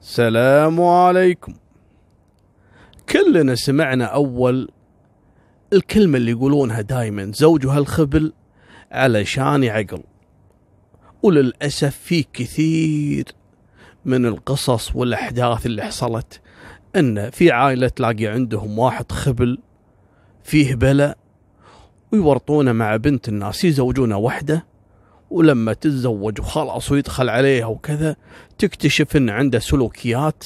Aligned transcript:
السلام 0.00 0.80
عليكم. 0.82 1.54
كلنا 3.08 3.54
سمعنا 3.54 4.04
أول 4.04 4.68
الكلمة 5.72 6.16
اللي 6.18 6.30
يقولونها 6.30 6.80
دايما 6.80 7.32
زوجها 7.34 7.78
الخبل 7.78 8.32
علشان 8.92 9.64
يعقل 9.64 10.02
وللأسف 11.22 11.96
في 11.96 12.22
كثير 12.32 13.24
من 14.04 14.26
القصص 14.26 14.96
والأحداث 14.96 15.66
اللي 15.66 15.82
حصلت 15.82 16.40
أن 16.96 17.30
في 17.30 17.50
عائلة 17.50 17.88
تلاقي 17.88 18.26
عندهم 18.26 18.78
واحد 18.78 19.12
خبل 19.12 19.58
فيه 20.44 20.74
بلاء 20.74 21.18
ويورطونه 22.12 22.72
مع 22.72 22.96
بنت 22.96 23.28
الناس 23.28 23.64
يزوجونه 23.64 24.18
وحده 24.18 24.66
ولما 25.30 25.72
تتزوج 25.72 26.40
وخلاص 26.40 26.92
ويدخل 26.92 27.28
عليها 27.28 27.66
وكذا 27.66 28.16
تكتشف 28.58 29.16
إن 29.16 29.30
عنده 29.30 29.58
سلوكيات. 29.58 30.44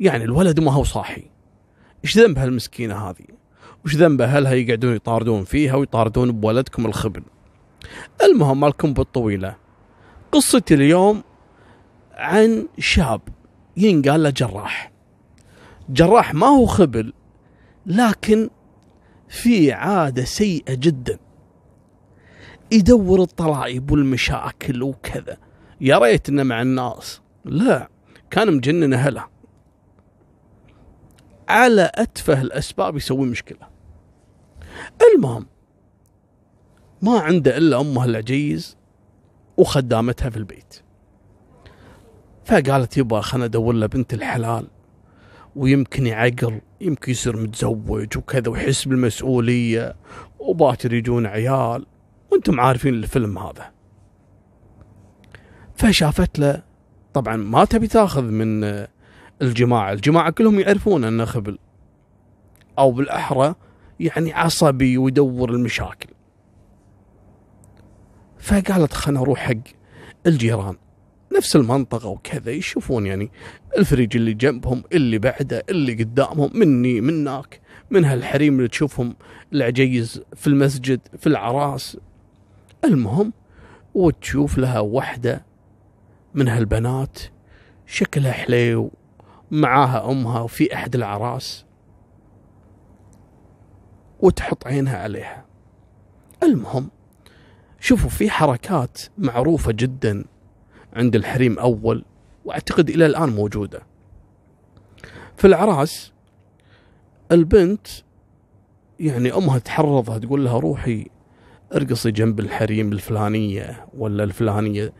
يعني 0.00 0.24
الولد 0.24 0.60
ما 0.60 0.72
هو 0.72 0.84
صاحي. 0.84 1.22
إيش 2.04 2.18
ذنب 2.18 2.38
هالمسكينة 2.38 3.08
هذه؟ 3.08 3.26
وش 3.84 3.94
ذنب 3.94 4.20
اهلها 4.20 4.52
يقعدون 4.52 4.94
يطاردون 4.94 5.44
فيها 5.44 5.74
ويطاردون 5.74 6.32
بولدكم 6.32 6.86
الخبل 6.86 7.22
المهم 8.22 8.60
مالكم 8.60 8.92
بالطويلة. 8.92 9.56
قصتي 10.32 10.74
اليوم 10.74 11.22
عن 12.14 12.68
شاب 12.78 13.20
ينقال 13.76 14.22
له 14.22 14.30
جراح. 14.30 14.92
جراح 15.88 16.34
ما 16.34 16.46
هو 16.46 16.66
خبل 16.66 17.12
لكن 17.86 18.50
في 19.28 19.72
عادة 19.72 20.24
سيئة 20.24 20.74
جدا. 20.74 21.18
يدور 22.72 23.22
الطلائب 23.22 23.90
والمشاكل 23.90 24.82
وكذا. 24.82 25.36
يا 25.80 25.98
ريت 25.98 26.28
إنه 26.28 26.42
مع 26.42 26.62
الناس. 26.62 27.20
لا 27.44 27.88
كان 28.30 28.56
مجنن 28.56 28.94
أهله. 28.94 29.26
على 31.48 31.90
أتفه 31.94 32.40
الأسباب 32.40 32.96
يسوي 32.96 33.26
مشكلة. 33.26 33.68
المهم 35.14 35.46
ما 37.02 37.20
عنده 37.20 37.56
إلا 37.56 37.80
أمه 37.80 38.04
العجيز 38.04 38.76
وخدامتها 39.56 40.30
في 40.30 40.36
البيت. 40.36 40.82
فقالت 42.44 42.96
يبا 42.96 43.20
خلنا 43.20 43.44
أدور 43.44 43.74
له 43.74 43.86
بنت 43.86 44.14
الحلال 44.14 44.68
ويمكن 45.56 46.06
يعقل 46.06 46.60
يمكن 46.80 47.12
يصير 47.12 47.36
متزوج 47.36 48.18
وكذا 48.18 48.48
ويحس 48.48 48.88
بالمسؤولية 48.88 49.96
وباكر 50.38 50.92
يجون 50.92 51.26
عيال. 51.26 51.86
وأنتم 52.32 52.60
عارفين 52.60 52.94
الفيلم 52.94 53.38
هذا. 53.38 53.72
فشافت 55.74 56.38
له 56.38 56.62
طبعا 57.14 57.36
ما 57.36 57.64
تبي 57.64 57.86
تاخذ 57.86 58.22
من 58.22 58.64
الجماعة 59.42 59.92
الجماعة 59.92 60.30
كلهم 60.30 60.60
يعرفون 60.60 61.04
أنه 61.04 61.24
خبل. 61.24 61.58
أو 62.78 62.92
بالأحرى 62.92 63.54
يعني 64.00 64.32
عصبي 64.32 64.98
ويدور 64.98 65.50
المشاكل. 65.50 66.08
فقالت 68.38 68.92
خلنا 68.92 69.20
أروح 69.20 69.38
حق 69.38 69.54
الجيران. 70.26 70.76
نفس 71.36 71.56
المنطقة 71.56 72.08
وكذا 72.08 72.50
يشوفون 72.50 73.06
يعني 73.06 73.30
الفريج 73.78 74.16
اللي 74.16 74.34
جنبهم 74.34 74.82
اللي 74.92 75.18
بعده 75.18 75.62
اللي 75.68 75.94
قدامهم 75.94 76.50
مني 76.54 77.00
منك 77.00 77.60
من 77.90 78.04
هالحريم 78.04 78.56
اللي 78.56 78.68
تشوفهم 78.68 79.16
العجيز 79.52 80.22
في 80.36 80.46
المسجد 80.46 81.00
في 81.18 81.26
العراس. 81.26 81.98
المهم 82.84 83.32
وتشوف 83.94 84.58
لها 84.58 84.80
وحدة 84.80 85.44
من 86.34 86.48
هالبنات 86.48 87.18
شكلها 87.86 88.32
حليو 88.32 88.90
معاها 89.50 90.10
أمها 90.10 90.40
وفي 90.40 90.74
أحد 90.74 90.94
العراس 90.94 91.64
وتحط 94.20 94.66
عينها 94.66 94.98
عليها. 94.98 95.44
المهم 96.42 96.90
شوفوا 97.80 98.10
في 98.10 98.30
حركات 98.30 98.98
معروفة 99.18 99.72
جدا 99.72 100.24
عند 100.92 101.16
الحريم 101.16 101.58
أول 101.58 102.04
وأعتقد 102.44 102.88
إلى 102.90 103.06
الآن 103.06 103.28
موجودة. 103.28 103.82
في 105.36 105.46
العراس 105.46 106.12
البنت 107.32 107.86
يعني 109.00 109.34
أمها 109.34 109.58
تحرضها 109.58 110.18
تقول 110.18 110.44
لها 110.44 110.58
روحي 110.58 111.06
ارقصي 111.74 112.10
جنب 112.10 112.40
الحريم 112.40 112.92
الفلانية 112.92 113.86
ولا 113.98 114.24
الفلانية. 114.24 114.92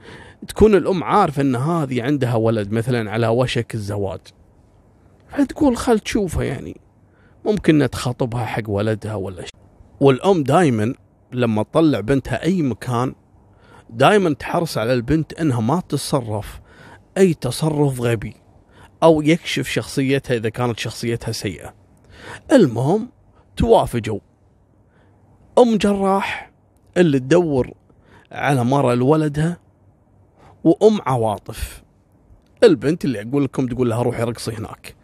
تكون 0.49 0.75
الأم 0.75 1.05
عارفة 1.05 1.43
أن 1.43 1.57
هذه 1.57 2.03
عندها 2.03 2.35
ولد 2.35 2.73
مثلا 2.73 3.11
على 3.11 3.29
وشك 3.29 3.75
الزواج. 3.75 4.21
فتقول 5.29 5.77
خل 5.77 5.99
تشوفها 5.99 6.45
يعني. 6.45 6.81
ممكن 7.45 7.89
تخاطبها 7.93 8.45
حق 8.45 8.63
ولدها 8.69 9.15
ولا 9.15 9.43
شيء. 9.43 9.61
والأم 10.01 10.43
دائما 10.43 10.95
لما 11.33 11.63
تطلع 11.63 12.01
بنتها 12.01 12.43
أي 12.43 12.63
مكان 12.63 13.15
دائما 13.91 14.35
تحرص 14.35 14.79
على 14.79 14.93
البنت 14.93 15.33
أنها 15.33 15.61
ما 15.61 15.81
تتصرف 15.81 16.61
أي 17.19 17.35
تصرف 17.35 18.01
غبي 18.01 18.35
أو 19.03 19.23
يكشف 19.23 19.69
شخصيتها 19.69 20.35
إذا 20.35 20.49
كانت 20.49 20.79
شخصيتها 20.79 21.33
سيئة. 21.33 21.75
المهم 22.53 23.09
توافجوا 23.57 24.21
أم 25.59 25.77
جراح 25.77 26.53
اللي 26.97 27.19
تدور 27.19 27.71
على 28.33 28.65
مرة 28.65 28.95
لولدها 28.95 29.57
وأم 30.65 30.99
عواطف. 31.07 31.83
البنت 32.65 33.05
اللي 33.05 33.23
أقول 33.23 33.45
لكم 33.45 33.67
تقول 33.67 33.91
لها 33.91 34.03
روحي 34.03 34.23
رقصي 34.23 34.53
هناك. 34.53 34.95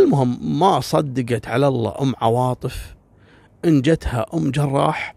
المهم 0.00 0.58
ما 0.58 0.80
صدقت 0.80 1.48
على 1.48 1.68
الله 1.68 1.94
أم 2.00 2.14
عواطف. 2.20 2.94
إن 3.64 3.80
جتها 3.80 4.26
أم 4.34 4.50
جراح 4.50 5.14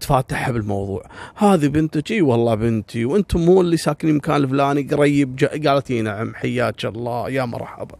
تفاتحها 0.00 0.52
بالموضوع. 0.52 1.04
هذه 1.36 1.66
بنتك؟ 1.66 2.12
إي 2.12 2.22
والله 2.22 2.54
بنتي. 2.54 3.04
وأنتم 3.04 3.40
مو 3.40 3.60
اللي 3.60 3.76
ساكنين 3.76 4.16
مكان 4.16 4.36
الفلاني 4.36 4.82
قريب 4.82 5.48
قالت 5.66 5.90
إي 5.90 6.02
نعم 6.02 6.34
حياك 6.34 6.84
الله 6.84 7.30
يا 7.30 7.44
مرحبا. 7.44 7.96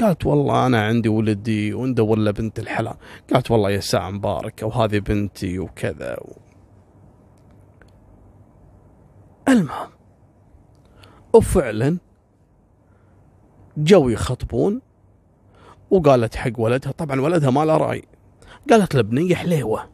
قالت 0.00 0.26
والله 0.26 0.66
أنا 0.66 0.86
عندي 0.86 1.08
ولدي 1.08 1.74
وندور 1.74 2.18
له 2.18 2.30
بنت 2.30 2.58
الحلال. 2.58 2.94
قالت 3.32 3.50
والله 3.50 3.70
يا 3.70 3.80
ساعة 3.80 4.10
مباركة 4.10 4.66
وهذه 4.66 4.98
بنتي 4.98 5.58
وكذا 5.58 6.16
و... 6.20 6.36
المهم 9.48 9.90
وفعلا 11.34 11.98
جو 13.76 14.08
يخطبون 14.08 14.80
وقالت 15.90 16.36
حق 16.36 16.52
ولدها 16.58 16.92
طبعا 16.92 17.20
ولدها 17.20 17.50
ما 17.50 17.64
له 17.64 17.76
رأي. 17.76 18.02
قالت 18.70 18.94
له 18.94 19.02
بنيه 19.02 19.34
حليوة 19.34 19.90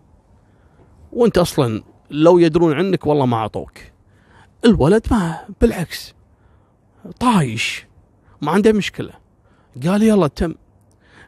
وأنت 1.12 1.38
أصلا 1.38 1.82
لو 2.10 2.38
يدرون 2.38 2.72
عنك 2.72 3.06
والله 3.06 3.26
ما 3.26 3.36
أعطوك. 3.36 3.78
الولد 4.64 5.06
ما 5.10 5.38
بالعكس 5.60 6.14
طايش 7.20 7.86
ما 8.42 8.52
عنده 8.52 8.72
مشكلة. 8.72 9.25
قال 9.84 10.02
يلا 10.02 10.26
تم. 10.26 10.54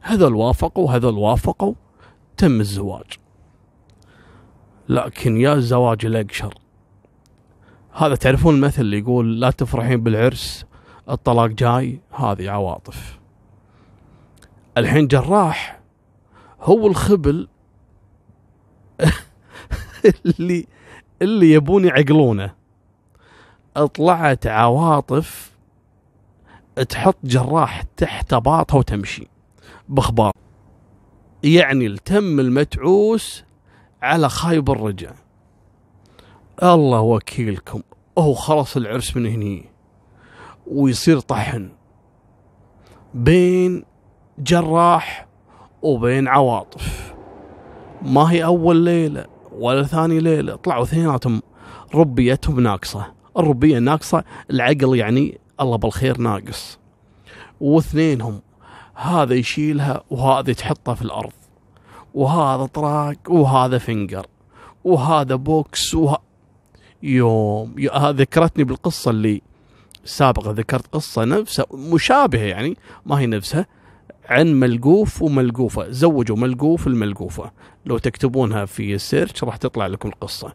هذول 0.02 0.34
وافقوا 0.34 0.92
هذول 0.92 1.14
وافقوا 1.14 1.74
تم 2.36 2.60
الزواج. 2.60 3.18
لكن 4.88 5.40
يا 5.40 5.54
الزواج 5.54 6.06
الأقشر 6.06 6.54
هذا 7.92 8.14
تعرفون 8.14 8.54
المثل 8.54 8.82
اللي 8.82 8.98
يقول 8.98 9.40
لا 9.40 9.50
تفرحين 9.50 10.02
بالعرس 10.02 10.64
الطلاق 11.10 11.46
جاي 11.46 12.00
هذه 12.10 12.50
عواطف. 12.50 13.18
الحين 14.78 15.06
جراح 15.06 15.80
هو 16.60 16.86
الخبل 16.86 17.48
اللي 20.26 20.66
اللي 21.22 21.52
يبون 21.52 21.84
يعقلونه. 21.84 22.54
طلعت 23.86 24.46
عواطف 24.46 25.47
تحط 26.82 27.16
جراح 27.24 27.82
تحت 27.82 28.34
باطها 28.34 28.78
وتمشي. 28.78 29.28
باخبار 29.88 30.32
يعني 31.42 31.86
التم 31.86 32.40
المتعوس 32.40 33.44
على 34.02 34.28
خايب 34.28 34.70
الرجع 34.70 35.10
الله 36.62 37.00
وكيلكم. 37.00 37.82
هو 38.18 38.34
خلص 38.34 38.76
العرس 38.76 39.16
من 39.16 39.26
هني. 39.26 39.64
ويصير 40.66 41.20
طحن. 41.20 41.68
بين 43.14 43.84
جراح 44.38 45.28
وبين 45.82 46.28
عواطف. 46.28 47.14
ما 48.02 48.32
هي 48.32 48.44
أول 48.44 48.76
ليلة 48.76 49.26
ولا 49.52 49.82
ثاني 49.82 50.20
ليلة. 50.20 50.56
طلعوا 50.56 50.82
اثنيناتهم 50.82 51.42
ربيتهم 51.94 52.60
ناقصة. 52.60 53.12
الربية 53.36 53.78
ناقصة. 53.78 54.24
العقل 54.50 54.96
يعني 54.96 55.40
الله 55.60 55.76
بالخير 55.76 56.18
ناقص. 56.18 56.78
واثنينهم 57.60 58.40
هذا 58.94 59.34
يشيلها 59.34 60.02
وهذا 60.10 60.52
تحطها 60.52 60.94
في 60.94 61.02
الأرض. 61.02 61.32
وهذا 62.14 62.66
طراق 62.66 63.16
وهذا 63.28 63.78
فنجر 63.78 64.26
وهذا 64.84 65.34
بوكس 65.34 65.94
وه... 65.94 66.18
يوم 67.02 67.74
ذكرتني 67.94 68.64
بالقصة 68.64 69.10
اللي 69.10 69.42
سابقا 70.04 70.52
ذكرت 70.52 70.86
قصة 70.86 71.24
نفسها 71.24 71.66
مشابهة 71.72 72.40
يعني 72.40 72.76
ما 73.06 73.20
هي 73.20 73.26
نفسها 73.26 73.66
عن 74.28 74.60
ملقوف 74.60 75.22
وملقوفة 75.22 75.90
زوجوا 75.90 76.36
ملقوف 76.36 76.86
الملقوفة. 76.86 77.50
لو 77.86 77.98
تكتبونها 77.98 78.64
في 78.64 78.94
ال 78.94 79.01
search 79.01 79.44
راح 79.44 79.56
تطلع 79.56 79.86
لكم 79.86 80.08
القصة. 80.08 80.54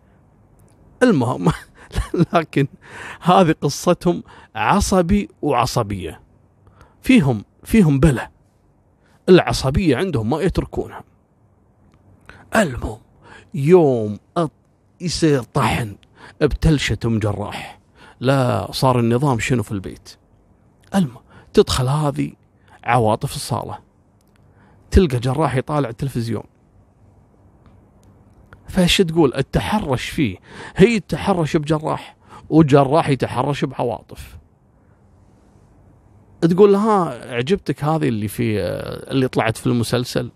المهم 1.03 1.47
لكن 2.33 2.67
هذه 3.21 3.55
قصتهم 3.61 4.23
عصبي 4.55 5.29
وعصبية. 5.41 6.21
فيهم 7.01 7.45
فيهم 7.63 7.99
بلى. 7.99 8.29
العصبية 9.29 9.97
عندهم 9.97 10.29
ما 10.29 10.41
يتركونها. 10.41 11.03
المهم 12.55 12.99
يوم 13.53 14.19
يصير 15.01 15.43
طحن 15.43 15.95
بتلشة 16.41 16.97
ام 17.05 17.19
جراح. 17.19 17.79
لا 18.19 18.71
صار 18.71 18.99
النظام 18.99 19.39
شنو 19.39 19.63
في 19.63 19.71
البيت؟ 19.71 20.17
المهم 20.95 21.21
تدخل 21.53 21.87
هذه 21.87 22.31
عواطف 22.83 23.35
الصالة. 23.35 23.79
تلقى 24.91 25.19
جراح 25.19 25.55
يطالع 25.55 25.89
التلفزيون. 25.89 26.43
فايش 28.67 28.97
تقول؟ 28.97 29.33
التحرش 29.35 30.09
فيه. 30.09 30.37
هي 30.75 30.99
تتحرش 30.99 31.57
بجراح 31.57 32.17
وجراح 32.49 33.09
يتحرش 33.09 33.65
بعواطف. 33.65 34.37
تقول 36.41 36.73
لها 36.73 37.33
عجبتك 37.35 37.83
هذه 37.83 38.07
اللي 38.07 38.27
في 38.27 38.59
اللي 39.11 39.27
طلعت 39.27 39.57
في 39.57 39.67
المسلسل؟ 39.67 40.31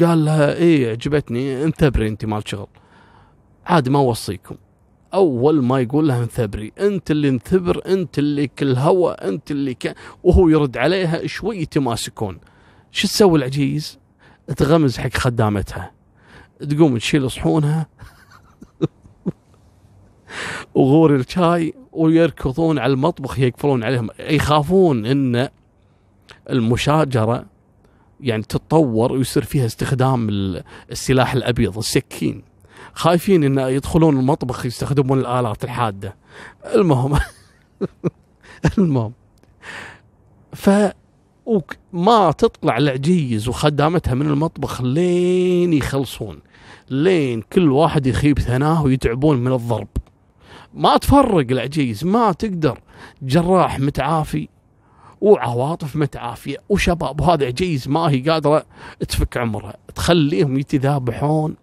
قال 0.00 0.24
لها 0.24 0.54
إيه 0.54 0.90
عجبتني. 0.90 1.64
انثبري 1.64 2.08
أنت 2.08 2.24
مال 2.24 2.48
شغل. 2.48 2.68
عاد 3.66 3.88
ما 3.88 3.98
أوصيكم. 3.98 4.56
أول 5.14 5.62
ما 5.62 5.80
يقول 5.80 6.08
لها 6.08 6.22
انثبري 6.22 6.72
أنت 6.80 7.10
اللي 7.10 7.28
انثبر 7.28 7.82
أنت 7.86 8.18
اللي 8.18 8.46
كل 8.46 8.74
هوا 8.76 9.28
أنت 9.28 9.50
اللي 9.50 9.74
ك... 9.74 9.94
وهو 10.22 10.48
يرد 10.48 10.76
عليها 10.76 11.26
شوي 11.26 11.58
يتماسكون 11.58 12.38
شو 12.90 13.08
تسوي 13.08 13.38
العجيز؟ 13.38 13.98
تغمز 14.56 14.98
حق 14.98 15.12
خدامتها. 15.12 15.95
تقوم 16.60 16.98
تشيل 16.98 17.30
صحونها 17.30 17.86
وغور 20.74 21.16
الشاي 21.16 21.74
ويركضون 21.92 22.78
على 22.78 22.92
المطبخ 22.92 23.38
يقفلون 23.38 23.84
عليهم. 23.84 24.08
يخافون 24.18 25.06
إن 25.06 25.48
المشاجرة 26.50 27.44
يعني 28.20 28.42
تتطور 28.42 29.12
ويصير 29.12 29.44
فيها 29.44 29.66
استخدام 29.66 30.28
السلاح 30.90 31.34
الأبيض 31.34 31.78
السكين. 31.78 32.42
خايفين 32.94 33.44
إن 33.44 33.58
يدخلون 33.58 34.18
المطبخ 34.18 34.66
يستخدمون 34.66 35.20
الآلات 35.20 35.64
الحادة. 35.64 36.16
المهم 36.74 37.18
المهم 38.78 39.12
ف 40.52 40.70
ما 41.92 42.32
تطلع 42.32 42.76
العجيز 42.76 43.48
وخدامتها 43.48 44.14
من 44.14 44.26
المطبخ 44.26 44.82
لين 44.82 45.72
يخلصون. 45.72 46.38
لين 46.90 47.42
كل 47.42 47.70
واحد 47.70 48.06
يخيب 48.06 48.38
ثناه 48.38 48.84
ويتعبون 48.84 49.36
من 49.36 49.52
الضرب. 49.52 49.88
ما 50.74 50.96
تفرق 50.96 51.46
العجيز 51.50 52.04
ما 52.04 52.32
تقدر. 52.32 52.80
جراح 53.22 53.80
متعافي 53.80 54.48
وعواطف 55.20 55.96
متعافية 55.96 56.56
وشباب 56.68 57.20
وهذا 57.20 57.46
عجيز 57.46 57.88
ما 57.88 58.00
هي 58.00 58.30
قادرة 58.30 58.66
تفك 59.08 59.36
عمرها 59.36 59.76
تخليهم 59.94 60.58
يتذابحون 60.58 61.56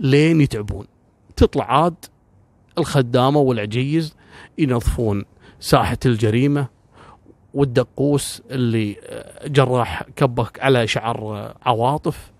لين 0.00 0.40
يتعبون. 0.40 0.86
تطلع 1.36 1.82
عاد 1.82 1.94
الخدامة 2.78 3.40
والعجيز 3.40 4.16
ينظفون 4.58 5.24
ساحة 5.60 5.98
الجريمة 6.06 6.68
والدقوس 7.54 8.42
اللي 8.50 8.96
جراح 9.46 10.02
كبك 10.16 10.60
على 10.60 10.86
شعر 10.86 11.52
عواطف. 11.62 12.32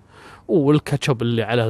والكاتشب 0.49 1.23
اللي 1.23 1.43
على 1.43 1.65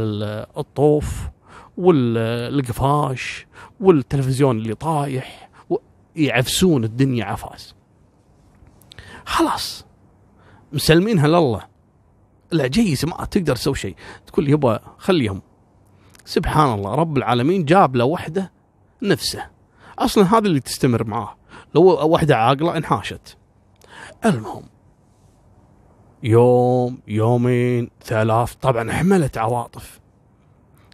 الطوف 0.56 1.28
والقفاش 1.76 3.46
والتلفزيون 3.80 4.58
اللي 4.58 4.74
طايح 4.74 5.50
يعفسون 6.16 6.84
الدنيا 6.84 7.24
عفاس. 7.24 7.74
خلاص. 9.24 9.86
مسلمينها 10.72 11.28
لله 11.28 11.62
العجيز 12.52 13.04
ما 13.04 13.24
تقدر 13.24 13.56
تسوي 13.56 13.74
شيء. 13.74 13.96
تقول 14.26 14.48
يبا 14.48 14.80
خليهم 14.98 15.42
سبحان 16.24 16.74
الله 16.74 16.94
رب 16.94 17.16
العالمين 17.16 17.64
جاب 17.64 17.96
له 17.96 18.04
وحده 18.04 18.52
نفسه. 19.02 19.50
أصلا 19.98 20.24
هذا 20.24 20.46
اللي 20.46 20.60
تستمر 20.60 21.04
معاه. 21.04 21.36
لو 21.74 21.82
وحده 21.82 22.36
عاقلة 22.36 22.76
انحاشت. 22.76 23.36
المهم 24.24 24.62
يوم 26.22 26.98
يومين 27.08 27.90
ثلاث. 28.04 28.54
طبعا 28.54 28.92
حملت 28.92 29.38
عواطف. 29.38 30.00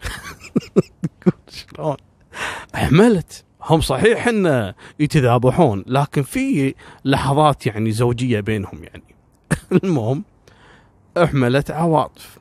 شلون؟ 1.48 1.96
حملت 2.74 3.44
هم 3.62 3.80
صحيح 3.80 4.28
إن 4.28 4.72
يتذابحون 5.00 5.84
لكن 5.86 6.22
في 6.22 6.74
لحظات 7.04 7.66
يعني 7.66 7.92
زوجية 7.92 8.40
بينهم 8.40 8.84
يعني. 8.84 9.14
المهم 9.84 10.24
احملت 11.16 11.70
عواطف. 11.70 12.38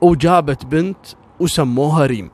وجابت 0.00 0.66
بنت 0.66 1.06
وسموها 1.40 2.06
ريم. 2.06 2.30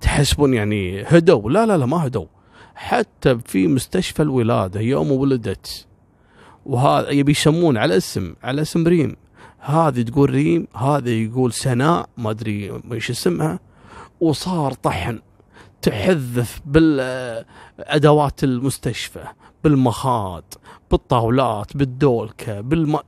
تحسبون 0.00 0.54
يعني 0.54 1.02
هدوا 1.02 1.50
لا 1.50 1.66
لا 1.66 1.76
لا 1.76 1.86
ما 1.86 2.06
هدوا 2.06 2.26
حتى 2.74 3.38
في 3.38 3.66
مستشفى 3.66 4.22
الولادة 4.22 4.80
يوم 4.80 5.12
ولدت. 5.12 5.86
وهذا 6.66 7.10
يبي 7.10 7.32
يسمون 7.32 7.76
على 7.76 7.96
اسم 7.96 8.34
على 8.42 8.62
اسم 8.62 8.86
ريم. 8.86 9.16
هذه 9.58 10.02
تقول 10.02 10.30
ريم 10.30 10.66
هذا 10.76 11.10
يقول 11.10 11.52
سناء 11.52 12.08
ما 12.16 12.30
أدري 12.30 12.80
إيش 12.92 13.10
اسمها. 13.10 13.58
وصار 14.20 14.72
طحن 14.72 15.18
تحذف 15.82 16.60
بالأدوات 16.66 18.44
المستشفى 18.44 19.24
بالمخاط 19.64 20.60
بالطاولات 20.90 21.76
بالدولكة 21.76 22.60
بالم 22.60 22.98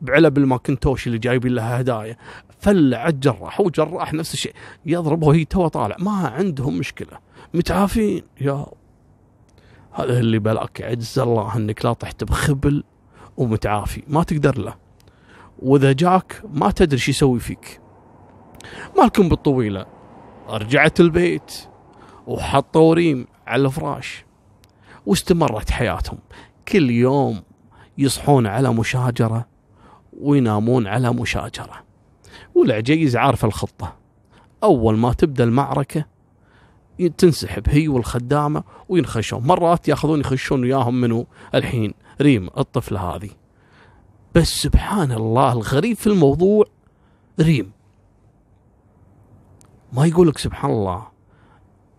بعلب 0.00 0.38
الماكنتوش 0.38 1.06
اللي 1.06 1.18
جايبين 1.18 1.54
لها 1.54 1.80
هدايا. 1.80 2.16
فلع 2.60 3.08
الجراح 3.08 3.60
هو 3.60 3.70
جراح 3.70 4.14
نفس 4.14 4.34
الشيء. 4.34 4.54
يضرب 4.86 5.22
وهي 5.22 5.44
تو 5.44 5.68
طالع 5.68 5.96
ما 5.98 6.28
عندهم 6.28 6.78
مشكلة. 6.78 7.18
متعافين 7.54 8.22
يا 8.40 8.66
هذا 9.98 10.18
اللي 10.18 10.38
بلاك 10.38 10.82
عز 10.82 11.18
الله 11.18 11.56
إنك 11.56 11.84
لا 11.84 11.92
طحت 11.92 12.24
بخبل 12.24 12.84
ومتعافي. 13.36 14.02
ما 14.08 14.22
تقدر 14.22 14.58
له. 14.58 14.74
وإذا 15.58 15.92
جاك 15.92 16.42
ما 16.52 16.70
تدري 16.70 16.98
شو 16.98 17.10
يسوي 17.10 17.40
فيك. 17.40 17.80
مالكم 18.98 19.28
بالطويلة. 19.28 19.86
رجعت 20.48 21.00
البيت 21.00 21.52
وحطوا 22.26 22.94
ريم 22.94 23.26
على 23.46 23.66
الفراش. 23.66 24.24
واستمرت 25.06 25.70
حياتهم. 25.70 26.18
كل 26.68 26.90
يوم 26.90 27.42
يصحون 27.98 28.46
على 28.46 28.72
مشاجرة 28.72 29.46
وينامون 30.20 30.86
على 30.86 31.12
مشاجرة. 31.12 31.84
والعجيز 32.54 33.16
عارف 33.16 33.44
الخطة. 33.44 33.96
أول 34.62 34.96
ما 34.96 35.12
تبدأ 35.12 35.44
المعركة 35.44 36.04
تنسحب 37.06 37.68
هي 37.68 37.88
والخدامة 37.88 38.64
وينخشون. 38.88 39.46
مرات 39.46 39.88
ياخذون 39.88 40.20
يخشون 40.20 40.62
وياهم 40.62 41.00
منو؟ 41.00 41.26
الحين 41.54 41.94
ريم 42.20 42.50
الطفلة 42.58 43.00
هذه. 43.00 43.30
بس 44.34 44.48
سبحان 44.48 45.12
الله 45.12 45.52
الغريب 45.52 45.96
في 45.96 46.06
الموضوع 46.06 46.64
ريم. 47.40 47.72
ما 49.92 50.06
يقول 50.06 50.28
لك 50.28 50.38
سبحان 50.38 50.70
الله. 50.70 51.06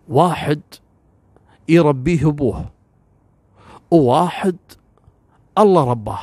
واحد 0.08 0.60
يربيه 1.68 2.28
أبوه 2.28 2.70
وواحد 3.90 4.56
الله 5.58 5.84
رباه. 5.84 6.20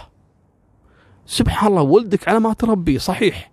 سبحان 1.25 1.71
الله 1.71 1.81
ولدك 1.81 2.27
على 2.27 2.39
ما 2.39 2.53
تربيه 2.53 2.97
صحيح. 2.97 3.51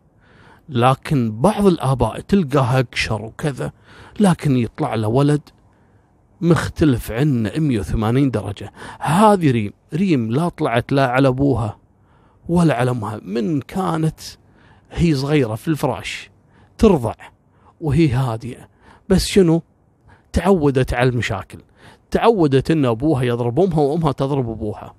لكن 0.68 1.40
بعض 1.40 1.66
الآباء 1.66 2.21
تلقاه 2.21 2.80
اقشر 2.80 3.23
وكذا 3.23 3.73
لكن 4.21 4.56
يطلع 4.56 4.94
له 4.94 5.09
ولد 5.09 5.40
مختلف 6.40 7.12
عنه 7.12 7.52
180 7.56 8.30
درجة. 8.30 8.73
هذه 9.00 9.50
ريم 9.50 9.73
ريم 9.94 10.30
لا 10.30 10.49
طلعت 10.49 10.92
لا 10.92 11.06
على 11.06 11.28
أبوها 11.28 11.78
ولا 12.49 12.75
على 12.75 12.90
أمها. 12.90 13.21
من 13.23 13.61
كانت 13.61 14.21
هي 14.90 15.14
صغيرة 15.14 15.54
في 15.54 15.68
الفراش 15.68 16.30
ترضع 16.78 17.14
وهي 17.80 18.12
هادية. 18.12 18.68
بس 19.09 19.26
شنو؟ 19.26 19.62
تعودت 20.33 20.94
على 20.94 21.09
المشاكل. 21.09 21.59
تعودت 22.11 22.71
إن 22.71 22.85
أبوها 22.85 23.23
يضرب 23.23 23.61
أمها 23.61 23.80
وأمها 23.80 24.12
تضرب 24.12 24.50
أبوها. 24.50 24.94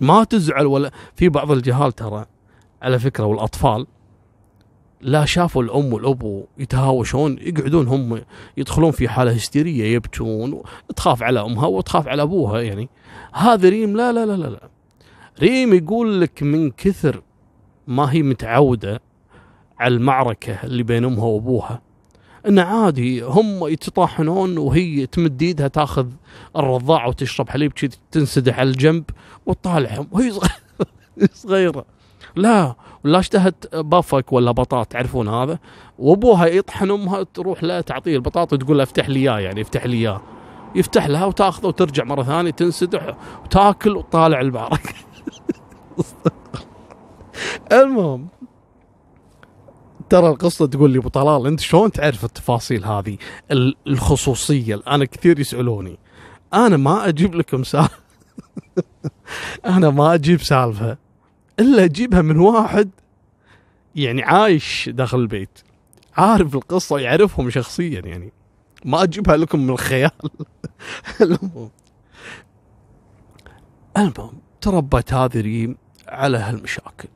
ما 0.00 0.24
تزعل 0.24 0.66
ولا 0.66 0.90
في 1.14 1.28
بعض 1.28 1.50
الجهال 1.50 1.92
ترى 1.92 2.26
على 2.82 2.98
فكرة 2.98 3.24
والأطفال 3.24 3.86
لا 5.00 5.24
شافوا 5.24 5.62
الأم 5.62 5.92
والابو 5.92 6.44
يتهاوشون 6.58 7.38
يقعدون 7.40 7.88
هم 7.88 8.20
يدخلون 8.56 8.90
في 8.90 9.08
حالة 9.08 9.32
هستيرية 9.32 9.94
يبكون 9.94 10.62
تخاف 10.96 11.22
على 11.22 11.40
أمها 11.40 11.66
وتخاف 11.66 12.08
على 12.08 12.22
أبوها 12.22 12.60
يعني. 12.60 12.88
هذا 13.32 13.68
ريم 13.68 13.96
لا 13.96 14.12
لا 14.12 14.26
لا 14.26 14.36
لا, 14.36 14.46
لا. 14.46 14.68
ريم 15.40 15.74
يقول 15.74 16.20
لك 16.20 16.42
من 16.42 16.70
كثر 16.70 17.22
ما 17.86 18.12
هي 18.12 18.22
متعودة 18.22 19.00
على 19.78 19.94
المعركة 19.94 20.64
اللي 20.64 20.82
بين 20.82 21.04
أمها 21.04 21.24
وأبوها. 21.24 21.82
انه 22.48 22.62
عادي 22.62 23.22
هم 23.22 23.66
يتطاحنون 23.66 24.58
وهي 24.58 25.06
تمد 25.06 25.42
إيدها 25.42 25.68
تاخذ 25.68 26.06
الرضاعة 26.56 27.08
وتشرب 27.08 27.48
حليب 27.48 27.72
تنسدح 28.10 28.58
على 28.58 28.70
الجنب 28.70 29.04
وتطالعهم 29.46 30.08
وهي 30.10 30.32
صغيرة. 31.32 31.84
لا 32.36 32.74
ولا 33.06 33.18
اشتهت 33.18 33.76
بافك 33.76 34.32
ولا 34.32 34.50
بطاط 34.50 34.86
تعرفون 34.86 35.28
هذا؟ 35.28 35.58
وأبوها 35.98 36.46
يطحن 36.46 36.90
أمها 36.90 37.22
تروح 37.22 37.64
لا 37.64 37.80
تعطيه 37.80 38.16
البطاط 38.16 38.52
وتقول 38.52 38.76
له 38.78 38.82
افتح 38.82 39.08
لي 39.08 39.20
إياه 39.20 39.38
يعني 39.38 39.60
افتح 39.60 39.86
لي 39.86 39.96
إياه. 39.96 40.20
يفتح 40.74 41.06
لها 41.06 41.24
وتأخذه 41.24 41.66
وترجع 41.66 42.04
مرة 42.04 42.22
ثانية 42.22 42.50
تنسدح 42.50 43.16
وتأكل 43.44 43.96
وتطالع 43.96 44.40
المعركه 44.40 44.94
المهم 47.72 48.28
ترى 50.08 50.28
القصة 50.28 50.66
تقول 50.66 50.90
لي 50.90 50.98
أبو 50.98 51.08
طلال 51.08 51.46
أنت 51.46 51.60
شلون 51.60 51.92
تعرف 51.92 52.24
التفاصيل 52.24 52.84
هذه؟ 52.84 53.16
الخصوصية 53.86 54.80
أنا 54.86 55.04
كثير 55.04 55.40
يسألوني. 55.40 55.98
أنا 56.54 56.76
ما 56.76 57.08
أجيب 57.08 57.34
لكم 57.34 57.64
سالفه 57.64 57.98
أنا 59.76 59.90
ما 59.90 60.14
أجيب 60.14 60.42
سالفة. 60.42 61.05
إلا 61.60 61.84
اجيبها 61.84 62.22
من 62.22 62.38
واحد. 62.38 62.90
يعني 63.94 64.22
عايش 64.22 64.88
داخل 64.88 65.18
البيت. 65.18 65.58
عارف 66.16 66.54
القصة 66.54 66.98
يعرفهم 66.98 67.50
شخصيا 67.50 68.00
يعني. 68.00 68.32
ما 68.84 69.02
أجيبها 69.02 69.36
لكم 69.36 69.58
من 69.60 69.70
الخيال. 69.70 70.10
المهم. 71.20 71.70
المهم 73.96 74.40
تربت 74.60 75.12
هذه 75.12 75.40
ريم 75.40 75.76
على 76.08 76.38
هالمشاكل. 76.38 77.08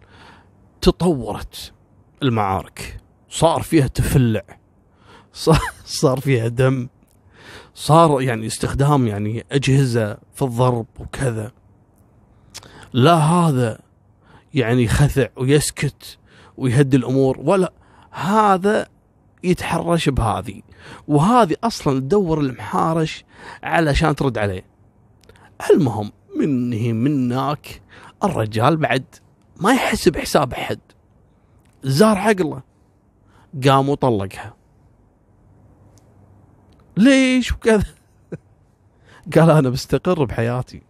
تطورت 0.80 1.72
المعارك. 2.22 3.00
صار 3.28 3.62
فيها 3.62 3.86
تفلع. 3.86 4.42
صار 5.84 6.20
فيها 6.20 6.48
دم. 6.48 6.88
صار 7.74 8.22
يعني 8.22 8.46
استخدام 8.46 9.06
يعني 9.06 9.44
أجهزة 9.52 10.18
في 10.34 10.42
الضرب 10.42 10.86
وكذا. 10.98 11.52
لا 12.92 13.14
هذا 13.14 13.78
يعني 14.54 14.88
خثع 14.88 15.26
ويسكت 15.36 16.18
ويهدي 16.56 16.96
الأمور. 16.96 17.40
ولا 17.40 17.72
هذا 18.10 18.88
يتحرش 19.44 20.08
بهذه. 20.08 20.62
وهذه 21.08 21.56
أصلا 21.64 22.00
تدور 22.00 22.40
المحارش 22.40 23.24
علشان 23.62 24.14
ترد 24.14 24.38
عليه. 24.38 24.64
المهم 25.70 26.12
من 26.36 26.94
منك 27.04 27.82
الرجال 28.24 28.76
بعد 28.76 29.04
ما 29.60 29.72
يحسب 29.72 30.16
حساب 30.16 30.52
أحد. 30.52 30.78
زار 31.82 32.18
عقله. 32.18 32.62
قام 33.64 33.88
وطلقها 33.88 34.54
ليش 36.96 37.52
وكذا؟ 37.52 37.84
قال 39.34 39.50
أنا 39.50 39.68
بستقر 39.68 40.24
بحياتي. 40.24 40.82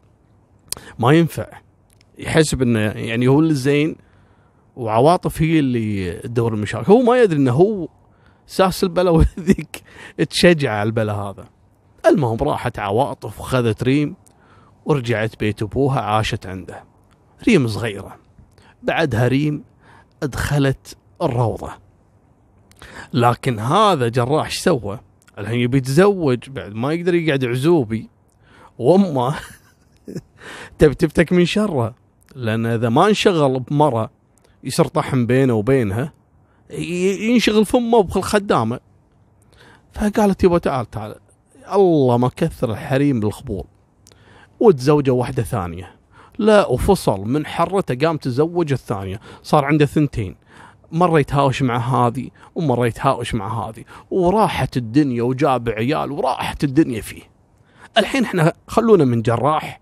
ما 0.99 1.13
ينفع. 1.13 1.61
يحسب 2.21 2.63
إنه 2.63 2.81
يعني 2.81 3.29
هو 3.29 3.41
اللي 3.41 3.55
زين 3.55 3.97
وعواطف 4.77 5.43
هي 5.43 5.59
اللي 5.59 6.13
تدور 6.13 6.55
المشاكل. 6.55 6.93
هو 6.93 7.03
ما 7.03 7.23
يدري 7.23 7.39
إنه 7.39 7.53
هو 7.53 7.89
ساس 8.47 8.85
البلا 8.85 9.11
وذيك 9.11 9.83
تشجع 10.31 10.73
على 10.73 10.87
البلا 10.87 11.13
هذا. 11.13 11.45
المهم 12.07 12.37
راحت 12.37 12.79
عواطف 12.79 13.41
وخذت 13.41 13.83
ريم 13.83 14.15
ورجعت 14.85 15.41
بيت 15.41 15.63
أبوها 15.63 16.01
عاشت 16.01 16.47
عنده. 16.47 16.85
ريم 17.49 17.69
صغيرة. 17.69 18.17
بعدها 18.83 19.29
ريم 19.29 19.65
دخلت 20.23 20.97
الروضة. 21.23 21.73
لكن 23.13 23.59
هذا 23.59 24.09
جراح 24.09 24.45
إيش 24.45 24.59
سوى؟ 24.59 25.01
الحين 25.39 25.61
يبي 25.61 25.79
يتزوج 25.79 26.51
بعد 26.51 26.73
ما 26.73 26.93
يقدر 26.93 27.15
يقعد 27.15 27.45
عزوبي. 27.45 28.09
وأمه 28.79 29.37
تبي 30.79 30.95
تفتك 30.95 31.33
من 31.33 31.45
شره 31.45 31.95
لأن 32.35 32.67
إذا 32.67 32.89
ما 32.89 33.09
انشغل 33.09 33.61
بمره 33.61 34.11
يصير 34.65 34.87
طحن 34.87 35.27
بينه 35.27 35.55
وبينها 35.55 36.13
ينشغل 36.71 37.65
في 37.65 37.77
امه 37.77 37.99
وبالخدامه 37.99 38.81
فقالت 39.93 40.45
يبا 40.45 40.59
تعال 40.59 40.91
تعال. 40.91 41.15
الله 41.73 42.17
ما 42.17 42.31
كثر 42.37 42.71
الحريم 42.71 43.21
بالخبور 43.21 43.65
وتزوجه 44.61 45.11
واحدة 45.11 45.43
ثانية. 45.43 45.97
لا 46.39 46.67
وفصل. 46.67 47.21
من 47.21 47.47
حرته 47.47 48.07
قام 48.07 48.17
تزوج 48.17 48.73
الثانية. 48.73 49.21
صار 49.43 49.65
عنده 49.65 49.87
ثنتين. 49.87 50.37
مرة 50.93 51.21
يتهاوش 51.21 51.63
مع 51.63 51.77
هذه 51.77 52.31
ومرة 52.55 52.87
يتهاوش 52.87 53.35
مع 53.35 53.69
هذه. 53.69 53.85
وراحت 54.11 54.77
الدنيا 54.77 55.23
وجاب 55.23 55.69
عيال 55.69 56.13
وراحت 56.13 56.65
الدنيا 56.65 57.01
فيه. 57.01 57.23
الحين 57.99 58.25
إحنا 58.25 58.53
خلونا 58.69 59.05
من 59.05 59.23
جراح 59.23 59.81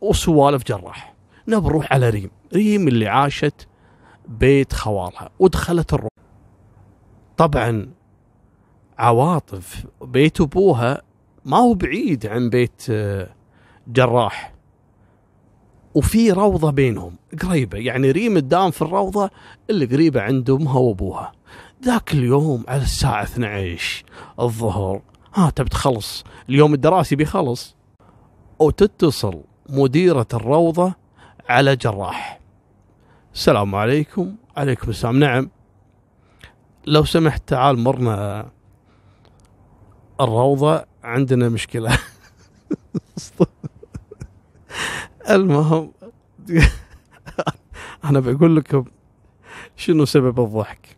وسوالف 0.00 0.64
جراح. 0.64 1.17
نبي 1.48 1.66
نروح 1.68 1.92
على 1.92 2.10
ريم. 2.10 2.30
ريم 2.54 2.88
اللي 2.88 3.08
عاشت 3.08 3.68
بيت 4.28 4.72
خوالها 4.72 5.30
ودخلت 5.38 5.94
الروح 5.94 6.10
طبعا 7.36 7.90
عواطف 8.98 9.86
بيت 10.02 10.40
أبوها 10.40 11.02
ما 11.44 11.56
هو 11.56 11.74
بعيد 11.74 12.26
عن 12.26 12.50
بيت 12.50 12.82
آه، 12.90 13.28
جراح. 13.88 14.54
وفي 15.94 16.30
روضة 16.30 16.70
بينهم 16.70 17.16
قريبة 17.42 17.78
يعني 17.78 18.10
ريم 18.10 18.38
تدام 18.38 18.70
في 18.70 18.82
الروضة 18.82 19.30
اللي 19.70 19.84
قريبة 19.86 20.20
عند 20.20 20.50
أمها 20.50 20.78
وأبوها. 20.78 21.32
ذاك 21.84 22.12
اليوم 22.12 22.64
على 22.68 22.82
الساعة 22.82 23.22
12 23.22 24.04
الظهر. 24.40 25.02
ها 25.34 25.50
تبي 25.50 25.68
تخلص؟ 25.68 26.24
اليوم 26.48 26.74
الدراسي 26.74 27.16
بيخلص. 27.16 27.76
وتتصل 28.58 29.40
مديرة 29.68 30.26
الروضة 30.34 30.94
على 31.48 31.76
جراح. 31.76 32.40
السلام 33.34 33.74
عليكم. 33.74 34.36
عليكم 34.56 34.90
السلام. 34.90 35.18
نعم. 35.18 35.50
لو 36.86 37.04
سمحت 37.04 37.48
تعال 37.48 37.78
مرنا 37.78 38.50
الروضة. 40.20 40.84
عندنا 41.04 41.48
مشكلة. 41.48 41.98
المهم 45.30 45.92
أنا 48.04 48.20
بقول 48.20 48.56
لكم 48.56 48.84
شنو 49.76 50.04
سبب 50.04 50.40
الضحك؟ 50.40 50.96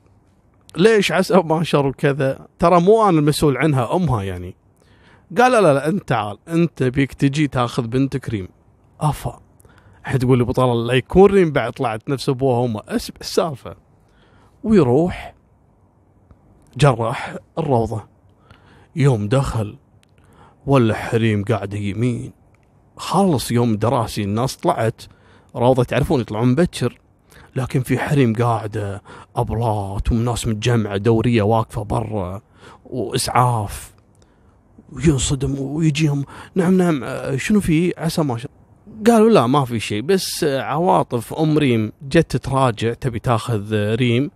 ليش 0.77 1.13
عسى 1.13 1.35
ما 1.37 1.63
شر 1.63 1.87
وكذا؟ 1.87 2.47
ترى 2.59 2.81
مو 2.81 3.09
أنا 3.09 3.19
المسؤول 3.19 3.57
عنها 3.57 3.97
أمها 3.97 4.23
يعني. 4.23 4.55
قال 5.39 5.53
لا 5.53 5.61
لا 5.61 5.89
أنت 5.89 6.09
تعال. 6.09 6.39
أنت 6.49 6.83
بيك 6.83 7.13
تجي 7.13 7.49
تاخذ 7.49 7.87
بنت 7.87 8.17
كريم. 8.17 8.49
أفا. 9.01 9.50
تقول 10.21 10.39
لي 10.39 10.45
بطل 10.45 10.87
لا 10.87 10.95
يكون 10.95 11.31
ريم 11.31 11.53
بعد 11.53 11.73
طلعت 11.73 12.09
نفس 12.09 12.29
ابوها 12.29 12.59
وامها 12.59 12.83
اسمع 12.89 13.17
السالفة. 13.21 13.77
ويروح 14.65 15.35
جراح 16.77 17.37
الروضة. 17.59 18.05
يوم 18.97 19.29
دخل 19.29 19.77
ولا 20.67 20.95
حريم 20.95 21.45
قاعدة 21.45 21.79
يمين. 21.79 22.33
خلص 22.97 23.51
يوم 23.51 23.77
دراسي 23.77 24.23
الناس 24.23 24.57
طلعت 24.57 25.03
روضة 25.57 25.85
تعرفون 25.85 26.21
يطلعون 26.21 26.49
مبكر. 26.49 27.01
لكن 27.57 27.81
في 27.81 27.99
حريم 27.99 28.35
قاعدة 28.35 29.03
أبلات 29.37 30.13
وناس 30.13 30.47
متجمعة 30.47 30.97
دورية 30.97 31.43
واقفة 31.43 31.83
برا 31.83 32.43
وإسعاف. 32.85 33.95
وينصدم 34.93 35.61
ويجيهم 35.61 36.25
نعم 36.55 36.77
نعم 36.77 37.05
شنو 37.37 37.61
في؟ 37.61 37.93
عسى 37.99 38.23
ما 38.23 38.39
شاء 38.39 38.51
قالوا 39.07 39.31
لا 39.31 39.47
ما 39.47 39.65
في 39.65 39.81
شيء 39.81 40.03
بس 40.03 40.45
عواطف 40.45 41.35
أم 41.35 41.59
ريم 41.59 41.93
جت 42.09 42.37
تراجع 42.37 42.93
تبي 42.93 43.19
تاخذ 43.19 43.75
ريم 43.95 44.31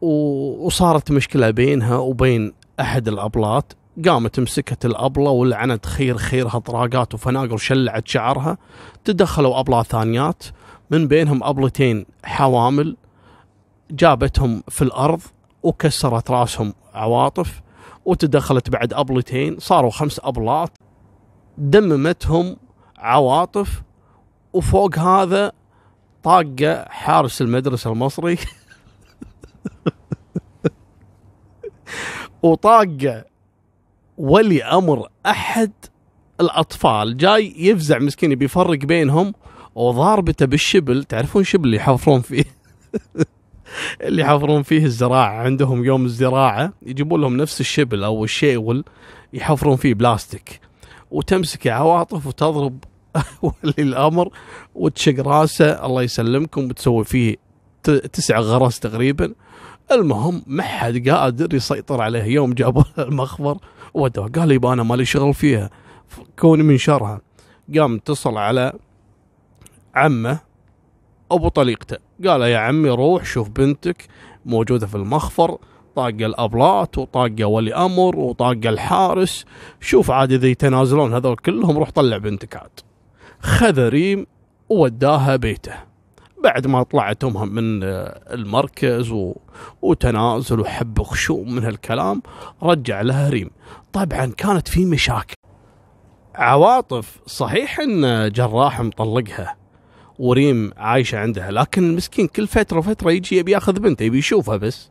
وصارت 0.00 1.10
مشكلة 1.10 1.50
بينها 1.50 1.96
وبين 1.96 2.52
أحد 2.80 3.08
الابلات 3.08 3.72
قامت 4.08 4.40
مسكت 4.40 4.84
الأبلة 4.84 5.30
ولعنت 5.30 5.86
خير 5.86 6.16
خيرها 6.16 6.58
طراقات 6.58 7.14
وفناقر 7.14 7.54
وشلعت 7.54 8.08
شعرها. 8.08 8.58
تدخلوا 9.04 9.60
أبلة 9.60 9.82
ثانيات 9.82 10.44
من 10.90 11.08
بينهم 11.08 11.44
أبلتين 11.44 12.06
حوامل 12.24 12.96
جابتهم 13.90 14.62
في 14.68 14.82
الأرض 14.82 15.20
وكسرت 15.62 16.30
رأسهم 16.30 16.74
عواطف 16.94 17.62
وتدخلت 18.04 18.70
بعد 18.70 18.92
أبلتين 18.92 19.56
صاروا 19.58 19.90
خمس 19.90 20.20
ابلات 20.24 20.70
دممتهم 21.58 22.56
عواطف 22.98 23.82
وفوق 24.54 24.98
هذا 24.98 25.52
طاقة 26.22 26.84
حارس 26.88 27.42
المدرسة 27.42 27.92
المصري. 27.92 28.38
وطاق 32.42 33.24
ولي 34.18 34.64
أمر 34.64 35.08
أحد 35.26 35.72
الأطفال 36.40 37.16
جاي 37.16 37.54
يفزع 37.56 37.98
مسكين 37.98 38.32
يبي 38.32 38.44
يفرق 38.44 38.78
بينهم 38.78 39.34
وضاربته 39.74 40.46
بالشبل. 40.46 41.04
تعرفون 41.04 41.42
الشبل 41.42 41.64
اللي 41.64 41.76
يحفرون 41.76 42.20
فيه؟ 42.20 42.44
اللي 44.06 44.22
يحفرون 44.22 44.62
فيه 44.62 44.84
الزراعة. 44.84 45.42
عندهم 45.42 45.84
يوم 45.84 46.04
الزراعة 46.04 46.72
يجيبون 46.82 47.20
لهم 47.20 47.36
نفس 47.36 47.60
الشبل 47.60 48.04
أو 48.04 48.24
الشيول 48.24 48.84
يحفرون 49.32 49.76
فيه 49.76 49.94
بلاستيك. 49.94 50.60
وتمسك 51.10 51.66
عواطف 51.66 52.26
وتضرب 52.26 52.78
ولي 53.42 53.74
الأمر 53.78 54.28
وتشق 54.74 55.20
راسه 55.20 55.86
الله 55.86 56.02
يسلمكم 56.02 56.64
وتسوي 56.64 57.04
فيه 57.04 57.36
تسع 58.12 58.38
غرس 58.38 58.80
تقريبا. 58.80 59.34
المهم 59.92 60.42
ما 60.46 60.62
حد 60.62 61.08
قادر 61.08 61.54
يسيطر 61.54 62.00
عليه. 62.00 62.22
يوم 62.24 62.52
جابوا 62.52 62.82
المخبر 62.98 63.58
ودوه 63.94 64.28
قال 64.28 64.52
يبا 64.52 64.72
أنا 64.72 64.82
مالي 64.82 65.04
شغل 65.04 65.34
فيها. 65.34 65.70
كوني 66.38 66.62
من 66.62 66.78
شرها. 66.78 67.20
قام 67.78 67.94
اتصل 67.94 68.36
على 68.36 68.72
عمه 69.94 70.40
أبو 71.30 71.48
طليقته. 71.48 71.96
قال 72.26 72.40
يا 72.40 72.58
عمي 72.58 72.90
روح 72.90 73.24
شوف 73.24 73.48
بنتك 73.48 74.06
موجودة 74.46 74.86
في 74.86 74.94
المخفر 74.94 75.58
طاق 75.96 76.06
الأبلاط 76.06 76.98
وطاق 76.98 77.34
ولي 77.40 77.74
أمر 77.74 78.16
وطاق 78.16 78.60
الحارس. 78.64 79.44
شوف 79.80 80.10
عاد 80.10 80.32
إذا 80.32 80.46
يتنازلون 80.46 81.14
هذول 81.14 81.36
كلهم 81.36 81.78
روح 81.78 81.90
طلع 81.90 82.18
بنتك 82.18 82.56
عاد. 82.56 82.80
خذ 83.44 83.88
ريم 83.88 84.26
ووداها 84.68 85.36
بيته. 85.36 85.74
بعد 86.44 86.66
ما 86.66 86.82
طلعت 86.82 87.24
امها 87.24 87.44
من 87.44 87.82
المركز 88.32 89.10
و... 89.10 89.34
وتنازل 89.82 90.60
وحب 90.60 91.02
خشوم 91.02 91.54
من 91.54 91.64
هالكلام 91.64 92.22
رجع 92.62 93.00
لها 93.00 93.28
ريم. 93.28 93.50
طبعا 93.92 94.26
كانت 94.26 94.68
في 94.68 94.84
مشاكل. 94.84 95.34
عواطف 96.34 97.18
صحيح 97.26 97.80
إن 97.80 98.30
جراح 98.32 98.80
مطلقها 98.80 99.56
وريم 100.18 100.72
عايشة 100.76 101.18
عندها 101.18 101.50
لكن 101.50 101.90
المسكين 101.90 102.26
كل 102.26 102.46
فترة 102.46 102.78
وفترة 102.78 103.10
يجي 103.12 103.36
يبي 103.36 103.52
يأخذ 103.52 103.80
بنته 103.80 104.02
يبي 104.02 104.18
يشوفها 104.18 104.56
بس. 104.56 104.90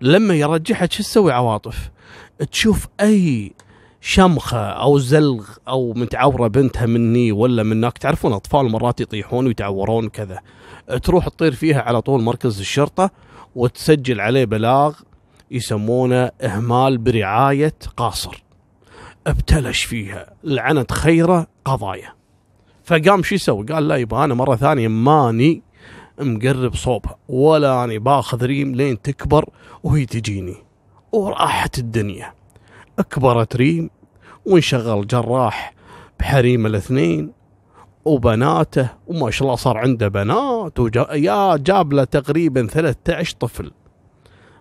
لما 0.00 0.34
يرجعها 0.34 0.88
شو 0.90 1.02
تسوي 1.02 1.32
عواطف؟ 1.32 1.90
تشوف 2.50 2.88
أي 3.00 3.52
شمخة 4.00 4.58
أو 4.58 4.98
زلغ 4.98 5.46
أو 5.68 5.92
متعورة 5.92 6.48
بنتها 6.48 6.86
مني 6.86 7.32
ولا 7.32 7.62
منك. 7.62 7.98
تعرفون 7.98 8.32
أطفال 8.32 8.70
مرات 8.70 9.00
يطيحون 9.00 9.46
ويتعورون 9.46 10.08
كذا. 10.08 10.40
تروح 11.02 11.28
تطير 11.28 11.52
فيها 11.52 11.80
على 11.80 12.02
طول 12.02 12.22
مركز 12.22 12.60
الشرطة 12.60 13.10
وتسجل 13.54 14.20
عليه 14.20 14.44
بلاغ 14.44 14.94
يسمونه 15.50 16.30
إهمال 16.42 16.98
برعاية 16.98 17.74
قاصر. 17.96 18.44
ابتلش 19.26 19.84
فيها 19.84 20.32
لعنت 20.44 20.92
خيرة 20.92 21.46
قضايا. 21.64 22.12
فقام 22.84 23.22
شو 23.22 23.34
يسوي؟ 23.34 23.66
قال 23.66 23.88
لا 23.88 23.96
يبا 23.96 24.24
أنا 24.24 24.34
مرة 24.34 24.56
ثانية 24.56 24.88
ماني 24.88 25.62
مقرب 26.20 26.74
صوبها 26.74 27.16
ولا 27.28 27.84
اني 27.84 27.98
باخذ 27.98 28.44
ريم 28.44 28.74
لين 28.74 29.02
تكبر 29.02 29.48
وهي 29.82 30.06
تجيني. 30.06 30.56
وراحت 31.12 31.78
الدنيا. 31.78 32.37
أكبرت 32.98 33.56
ريم 33.56 33.90
وانشغل 34.46 35.06
جراح 35.06 35.74
بحريم 36.20 36.66
الاثنين 36.66 37.32
وبناته 38.04 38.88
وما 39.06 39.30
شاء 39.30 39.42
الله 39.42 39.56
صار 39.56 39.78
عنده 39.78 40.08
بنات 40.08 40.80
وجا 40.80 41.06
يا 41.12 41.56
جاب 41.56 41.92
له 41.92 42.04
تقريبا 42.04 42.66
13 42.66 43.36
طفل. 43.40 43.72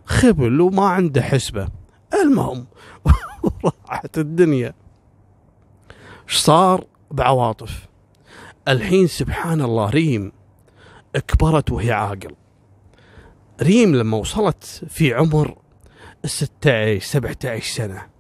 خبل 0.06 0.62
وما 0.62 0.86
عنده 0.86 1.22
حسبة. 1.22 1.67
المهم 2.24 2.67
راحت 3.89 4.17
الدنيا. 4.17 4.74
إيش 6.29 6.38
صار؟ 6.38 6.86
بعواطف. 7.12 7.88
الحين 8.67 9.08
سبحان 9.08 9.62
الله 9.62 9.89
ريم 9.89 10.31
كبرت 11.27 11.72
وهي 11.72 11.92
عاقل. 11.92 12.35
ريم 13.61 13.96
لما 13.96 14.18
وصلت 14.18 14.64
في 14.90 15.14
عمر 15.14 15.57
16 16.25 17.00
17 17.00 17.75
سنة. 17.75 18.17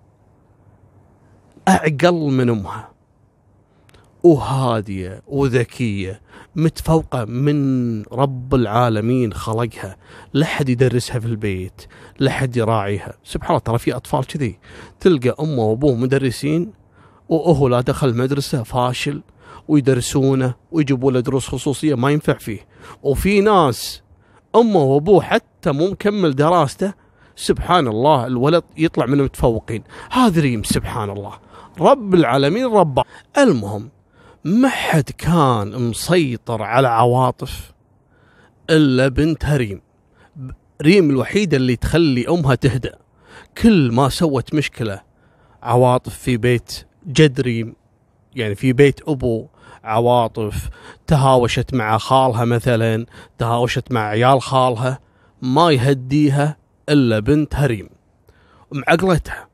أعقل 1.67 2.13
من 2.13 2.49
أمها. 2.49 2.91
وهادية 4.23 5.21
وذكية 5.27 6.21
متفوقة 6.55 7.25
من 7.25 8.03
رب 8.03 8.55
العالمين 8.55 9.33
خلقها. 9.33 9.97
لا 10.33 10.45
حد 10.45 10.69
يدرسها 10.69 11.19
في 11.19 11.25
البيت 11.25 11.81
لا 12.19 12.31
حد 12.31 12.57
يراعيها. 12.57 13.13
سبحان 13.23 13.49
الله 13.49 13.59
ترى 13.59 13.77
في 13.77 13.95
أطفال 13.95 14.27
كذي. 14.27 14.59
تلقى 14.99 15.35
أمه 15.39 15.63
وأبوه 15.63 15.95
مدرسين 15.95 16.73
وهو 17.29 17.67
لا 17.67 17.81
دخل 17.81 18.17
مدرسة 18.17 18.63
فاشل 18.63 19.21
ويدرسونه 19.67 20.53
ويجيبوا 20.71 21.11
له 21.11 21.19
دروس 21.19 21.47
خصوصية 21.47 21.95
ما 21.95 22.11
ينفع 22.11 22.33
فيه. 22.33 22.67
وفي 23.03 23.41
ناس 23.41 24.01
أمه 24.55 24.83
وأبوه 24.83 25.21
حتى 25.21 25.71
مو 25.71 25.91
مكمل 25.91 26.35
دراسته 26.35 26.93
سبحان 27.35 27.87
الله 27.87 28.27
الولد 28.27 28.63
يطلع 28.77 29.05
من 29.05 29.19
المتفوقين. 29.19 29.83
هذا 30.11 30.41
ريم 30.41 30.63
سبحان 30.63 31.09
الله. 31.09 31.46
رب 31.79 32.13
العالمين 32.13 32.65
ربه. 32.65 33.03
المهم 33.37 33.89
ما 34.43 34.69
حد 34.69 35.09
كان 35.17 35.81
مسيطر 35.89 36.63
على 36.63 36.87
عواطف 36.87 37.71
إلا 38.69 39.07
بنتها 39.07 39.57
ريم. 39.57 39.81
ريم 40.81 41.09
الوحيدة 41.09 41.57
اللي 41.57 41.75
تخلي 41.75 42.27
أمها 42.29 42.55
تهدأ. 42.55 42.97
كل 43.57 43.91
ما 43.91 44.09
سوت 44.09 44.53
مشكلة 44.53 45.01
عواطف 45.63 46.15
في 46.15 46.37
بيت 46.37 46.85
جد 47.07 47.41
ريم 47.41 47.75
يعني 48.35 48.55
في 48.55 48.73
بيت 48.73 49.01
أبو 49.07 49.47
عواطف 49.83 50.69
تهاوشت 51.07 51.73
مع 51.73 51.97
خالها 51.97 52.45
مثلا 52.45 53.05
تهاوشت 53.37 53.91
مع 53.91 54.01
عيال 54.01 54.41
خالها 54.41 54.99
ما 55.41 55.71
يهديها 55.71 56.57
إلا 56.89 57.19
بنت 57.19 57.55
هريم 57.55 57.89
معقلتها 58.71 59.46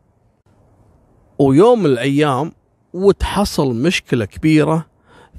ويوم 1.39 1.79
من 1.79 1.85
الأيام 1.85 2.51
وتحصل 2.93 3.75
مشكلة 3.75 4.25
كبيرة 4.25 4.85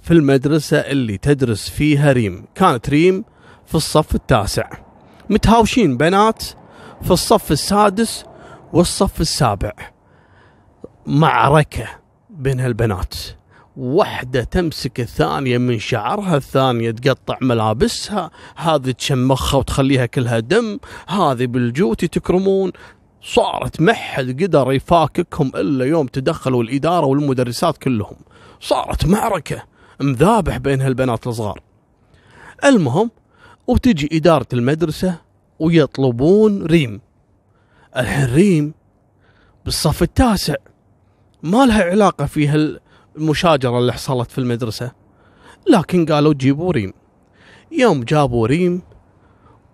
في 0.02 0.11
المدرسة 0.11 0.76
اللي 0.76 1.18
تدرس 1.18 1.68
فيها 1.70 2.12
ريم. 2.12 2.44
كانت 2.54 2.88
ريم 2.88 3.24
في 3.66 3.74
الصف 3.74 4.14
التاسع. 4.14 4.70
متهاوشين 5.30 5.96
بنات 5.96 6.42
في 7.02 7.11
الصف 7.11 7.52
السادس 7.52 8.24
والصف 8.72 9.20
السابع. 9.20 9.72
معركة 11.07 11.88
بين 12.30 12.61
هالبنات. 12.61 13.14
واحدة 13.76 14.44
تمسك 14.44 15.00
الثانية 15.00 15.59
من 15.59 15.78
شعرها 15.78 16.37
الثانية 16.37 16.90
تقطع 16.90 17.38
ملابسها. 17.40 18.30
هذه 18.57 18.90
تشمخها 18.90 19.59
وتخليها 19.59 20.07
كلها 20.07 20.38
دم. 20.38 20.78
هذه 21.09 21.46
بالجوتي 21.46 22.09
تكرمون. 22.09 22.72
صارت 23.24 23.80
ما 23.80 23.92
حد 23.92 24.42
قدر 24.42 24.72
يفاككهم 24.72 25.52
إلا 25.54 25.84
يوم 25.84 26.06
تدخلوا 26.06 26.62
الإدارة 26.62 27.06
والمدرسات 27.06 27.78
كلهم. 27.78 28.16
صارت 28.60 29.06
معركة 29.06 29.62
مذابح 30.00 30.56
بين 30.56 30.80
هالبنات 30.80 31.26
الصغار. 31.26 31.60
المهم 32.64 33.10
وتجي 33.66 34.08
إدارة 34.12 34.46
المدرسة 34.52 35.20
ويطلبون 35.58 36.66
ريم. 36.66 37.00
الحين 37.96 38.34
ريم 38.34 38.74
بالصف 39.64 40.02
التاسع. 40.02 40.54
ما 41.42 41.66
لها 41.66 41.84
علاقة 41.84 42.26
في 42.26 42.48
هال 42.48 42.80
المشاجره 43.16 43.78
اللي 43.78 43.92
حصلت 43.92 44.30
في 44.30 44.38
المدرسة. 44.38 44.92
لكن 45.70 46.06
قالوا 46.06 46.34
جيبوا 46.34 46.72
ريم. 46.72 46.92
يوم 47.72 48.02
جابوا 48.02 48.46
ريم 48.46 48.82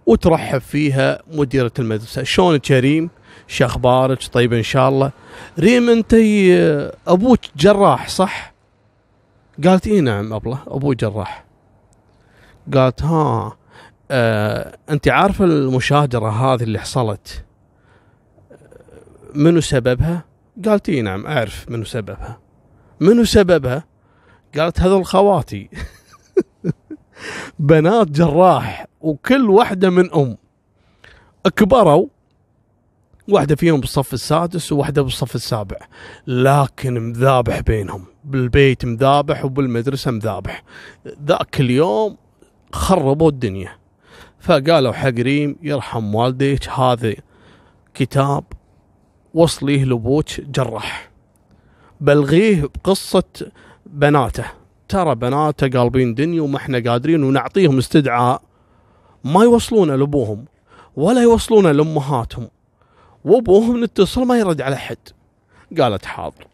وترحب 0.06 0.58
فيها 0.58 1.22
مديرة 1.32 1.72
المدرسة. 1.78 2.22
شلونك 2.22 2.70
يا 2.70 2.80
ريم؟ 2.80 3.10
شو 3.48 3.64
أخبارك 3.64 4.18
طيب 4.32 4.52
إن 4.52 4.62
شاء 4.62 4.88
الله. 4.88 5.10
ريم 5.58 5.90
أنت 5.90 6.14
أبوك 7.06 7.40
جراح 7.56 8.08
صح؟ 8.08 8.52
قالت 9.64 9.86
إي 9.86 10.00
نعم 10.00 10.32
أبله 10.32 10.58
أبوي 10.66 10.94
جراح. 10.94 11.44
قالت 12.74 13.02
ها 13.02 13.56
آه 14.10 14.76
أنت 14.90 15.08
عارفه 15.08 15.44
المشاجرة 15.44 16.28
هذه 16.30 16.62
اللي 16.62 16.78
حصلت؟ 16.78 17.44
منو 19.34 19.60
سببها؟ 19.60 20.24
قالت 20.64 20.88
إي 20.88 21.02
نعم 21.02 21.26
أعرف 21.26 21.70
منو 21.70 21.84
سببها. 21.84 22.38
منو 23.00 23.24
سببها؟ 23.24 23.84
قالت 24.58 24.80
هذول 24.80 25.04
خواتي. 25.06 25.70
بنات 27.58 28.08
جراح 28.08 28.86
وكل 29.00 29.50
واحدة 29.50 29.90
من 29.90 30.12
أم. 30.14 30.36
كبروا 31.56 32.06
واحدة 33.32 33.56
فيهم 33.56 33.80
بالصف 33.80 34.14
السادس 34.14 34.72
وواحدة 34.72 35.02
بالصف 35.02 35.34
السابع. 35.34 35.76
لكن 36.26 37.00
مذابح 37.00 37.60
بينهم. 37.60 38.04
بالبيت 38.24 38.84
مذابح 38.84 39.44
وبالمدرسة 39.44 40.10
مذابح. 40.10 40.62
ذاك 41.26 41.60
اليوم 41.60 42.16
خربوا 42.72 43.28
الدنيا. 43.28 43.72
فقالوا 44.40 44.92
حق 44.92 45.08
ريم 45.08 45.56
يرحم 45.62 46.14
والديك 46.14 46.68
هذا 46.68 47.14
كتاب 47.94 48.44
وصليه 49.34 49.84
لبوك 49.84 50.40
جراح 50.40 51.10
بلغيه 52.00 52.62
بقصة 52.62 53.22
بناته. 53.86 54.44
ترى 54.88 55.14
بناته 55.14 55.78
قالبين 55.78 56.14
دنيا 56.14 56.42
وما 56.42 56.56
إحنا 56.56 56.90
قادرين 56.90 57.24
ونعطيهم 57.24 57.78
استدعاء 57.78 58.42
ما 59.24 59.42
يوصلونه 59.42 59.96
لأبوهم 59.96 60.44
ولا 60.96 61.22
يوصلونه 61.22 61.72
لأمهاتهم. 61.72 62.48
وابوهم 63.24 63.84
نتصل 63.84 64.26
ما 64.26 64.38
يرد 64.38 64.60
على 64.60 64.76
حد 64.76 65.08
قالت 65.78 66.04
حاضر. 66.04 66.46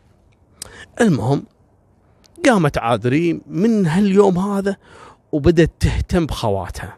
المهم 1.00 1.42
قامت 2.46 2.79
عادرين 2.79 3.40
من 3.46 3.87
هاليوم 3.87 4.38
هذا 4.38 4.76
وبدت 5.33 5.70
تهتم 5.81 6.26
بخواتها. 6.26 6.96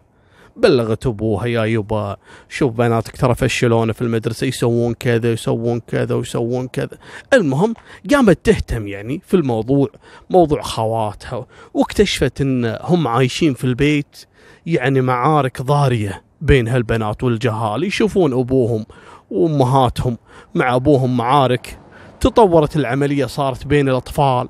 بلغت 0.56 1.06
أبوها 1.06 1.46
يا 1.46 1.64
يبا 1.64 2.16
شوف 2.48 2.72
بناتك 2.72 3.16
ترى 3.16 3.34
فشلونا 3.34 3.92
في 3.92 4.02
المدرسة 4.02 4.46
يسوون 4.46 4.94
كذا 4.94 5.32
يسوون 5.32 5.80
كذا 5.80 6.14
ويسوون 6.14 6.68
كذا. 6.68 6.98
المهم 7.32 7.74
قامت 8.10 8.38
تهتم 8.44 8.88
يعني 8.88 9.20
في 9.26 9.34
الموضوع 9.34 9.88
موضوع 10.30 10.62
خواتها 10.62 11.46
واكتشفت 11.74 12.40
إن 12.40 12.78
هم 12.80 13.08
عايشين 13.08 13.54
في 13.54 13.64
البيت 13.64 14.24
يعني 14.66 15.00
معارك 15.00 15.62
ضارية 15.62 16.22
بين 16.40 16.68
هالبنات 16.68 17.24
والجهال 17.24 17.84
يشوفون 17.84 18.32
أبوهم 18.32 18.86
وأمهاتهم 19.30 20.18
مع 20.54 20.74
أبوهم 20.74 21.16
معارك 21.16 21.78
تطورت 22.20 22.76
العملية 22.76 23.26
صارت 23.26 23.66
بين 23.66 23.88
الأطفال. 23.88 24.48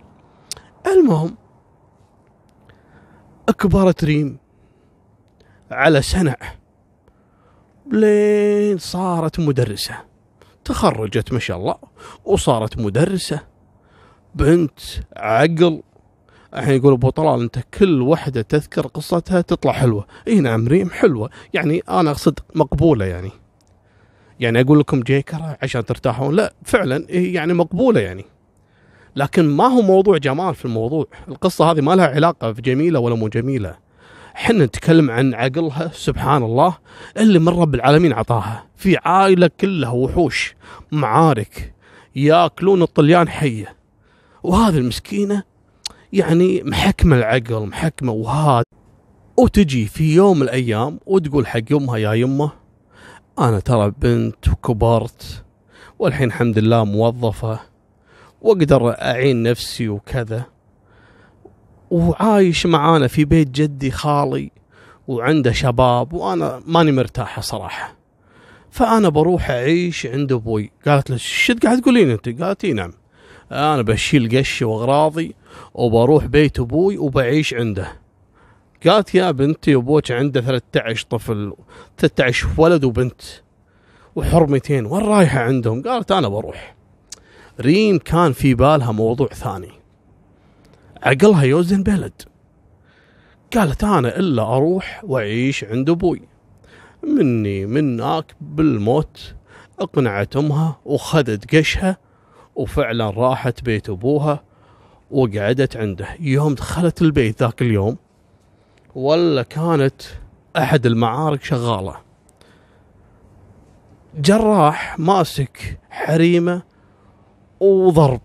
المهم 0.87 1.37
أكبرت 3.49 4.05
ريم 4.05 4.39
على 5.71 6.03
سنة 6.03 6.37
لين 7.93 8.79
صارت 8.79 9.41
مدرسة. 9.41 9.95
تخرجت 10.65 11.33
ما 11.33 11.39
شاء 11.39 11.57
الله 11.57 11.75
وصارت 12.25 12.79
مدرسة. 12.79 13.41
بنت 14.35 14.81
عقل 15.17 15.83
الحين 16.55 16.75
يقول 16.75 16.93
أبو 16.93 17.11
طلال 17.11 17.41
أنت 17.41 17.59
كل 17.59 18.03
وحدة 18.03 18.43
تذكر 18.43 18.87
قصتها 18.87 19.41
تطلع 19.41 19.73
حلوة. 19.73 20.07
إي 20.29 20.41
نعم 20.41 20.69
ريم 20.69 20.91
حلوة. 20.91 21.31
يعني 21.55 21.83
أنا 21.89 22.11
أقصد 22.11 22.39
مقبولة 22.55 23.05
يعني. 23.05 23.31
يعني 24.41 24.61
أقول 24.61 24.79
لكم 24.79 25.01
جيكره 25.01 25.59
عشان 25.63 25.85
ترتاحون. 25.85 26.35
لا 26.35 26.55
فعلا 26.65 27.07
هي 27.11 27.33
يعني 27.33 27.55
مقبولة 27.55 28.01
يعني. 28.01 28.25
لكن 29.17 29.49
ما 29.49 29.65
هو 29.65 29.83
موضوع 29.83 30.19
جمال 30.19 30.55
في 30.55 30.65
الموضوع. 30.65 31.07
القصة 31.29 31.71
هذه 31.71 31.81
ما 31.81 31.97
لها 31.97 32.07
علاقة 32.07 32.51
بجميله 32.51 32.99
ولا 33.01 33.15
مو 33.15 33.29
جميلة. 33.29 33.77
حنا 34.35 34.65
نتكلم 34.65 35.11
عن 35.11 35.35
عقلها 35.35 35.91
سبحان 35.95 36.43
الله 36.43 36.77
اللي 37.17 37.39
من 37.39 37.49
رب 37.49 37.75
العالمين 37.75 38.13
عطاها. 38.13 38.67
في 38.77 38.97
عائلة 39.05 39.51
كلها 39.61 39.91
وحوش 39.91 40.55
معارك 40.93 41.75
ياكلون 42.17 42.83
الطليان 42.83 43.29
حية. 43.29 43.77
وهذه 44.43 44.79
المسكينة 44.79 45.43
يعني 46.13 46.63
محكمة 46.63 47.17
العقل 47.17 47.67
محكمة. 47.67 48.13
وهذا 48.13 48.65
وتجي 49.37 49.87
في 49.87 50.15
يوم 50.15 50.37
من 50.37 50.43
الأيام 50.43 51.01
وتقول 51.07 51.47
حق 51.47 51.63
يمها 51.71 51.97
يا 51.97 52.13
يمه 52.13 52.53
أنا 53.39 53.61
ترى 53.61 53.93
بنت 53.99 54.49
وكبرت 54.49 55.45
والحين 55.99 56.29
الحمد 56.29 56.59
لله 56.59 56.85
موظفة 56.85 57.61
وأقدر 58.43 58.91
أعين 58.91 59.43
نفسي 59.43 59.89
وكذا. 59.89 60.45
وعايش 61.91 62.67
معانا 62.67 63.07
في 63.07 63.25
بيت 63.25 63.49
جدي 63.51 63.91
خالي 63.91 64.51
وعنده 65.09 65.53
شباب 65.53 66.13
وأنا 66.13 66.63
ماني 66.67 66.93
مرتاحة 66.93 67.43
صراحة. 67.43 67.97
فأنا 68.71 69.09
بروح 69.09 69.51
أعيش 69.51 70.07
عند 70.07 70.33
أبوي. 70.33 70.71
قالت 70.87 71.11
له 71.11 71.17
شد 71.17 71.65
قاعد 71.65 71.81
تقولين 71.81 72.11
أنت؟ 72.11 72.43
قالت 72.43 72.65
إي 72.65 72.73
نعم. 72.73 72.93
أنا 73.53 73.83
بشيل 73.83 74.39
قشي 74.39 74.65
وأغراضي 74.65 75.35
وبروح 75.75 76.25
بيت 76.25 76.61
أبوي 76.61 76.99
وبعيش 76.99 77.55
عنده. 77.55 77.93
قالت 78.87 79.15
يا 79.15 79.31
بنتي 79.31 79.75
أبوك 79.75 80.11
عنده 80.11 80.41
13 80.41 81.07
طفل 81.11 81.53
13 81.99 82.49
ولد 82.57 82.85
وبنت 82.85 83.21
وحرمتين 84.17 84.87
وين 84.87 85.05
رايحة 85.05 85.41
عندهم؟ 85.41 85.83
قالت 85.83 86.13
أنا 86.13 86.29
بروح. 86.29 86.77
ريم 87.61 87.99
كان 87.99 88.33
في 88.33 88.55
بالها 88.55 88.93
موضوع 88.93 89.29
ثاني. 89.29 89.71
عقلها 91.03 91.43
يوزن 91.43 91.83
بلد. 91.83 92.23
قالت 93.57 93.85
أنا 93.85 94.19
إلا 94.19 94.43
أروح 94.43 95.01
وأعيش 95.05 95.65
عند 95.65 95.91
أبوي. 95.91 96.23
مني 97.03 97.67
منك 97.67 98.35
بالموت 98.41 99.35
أقنعت 99.81 100.37
أمها 100.37 100.81
وخذت 100.85 101.57
قشها 101.57 101.99
وفعلا 102.57 103.11
راحت 103.11 103.63
بيت 103.63 103.91
أبوها 103.91 104.45
وقعدت 105.11 105.77
عنده. 105.77 106.09
يوم 106.21 106.55
دخلت 106.55 107.03
البيت 107.03 107.43
ذاك 107.43 107.63
اليوم 107.63 107.97
ولا 108.95 109.43
كانت 109.43 110.03
أحد 110.57 110.87
المعارك 110.87 111.45
شغالة. 111.45 111.97
جراح 114.15 114.99
ماسك 114.99 115.79
حريمة 115.91 116.63
وضرب 117.61 118.21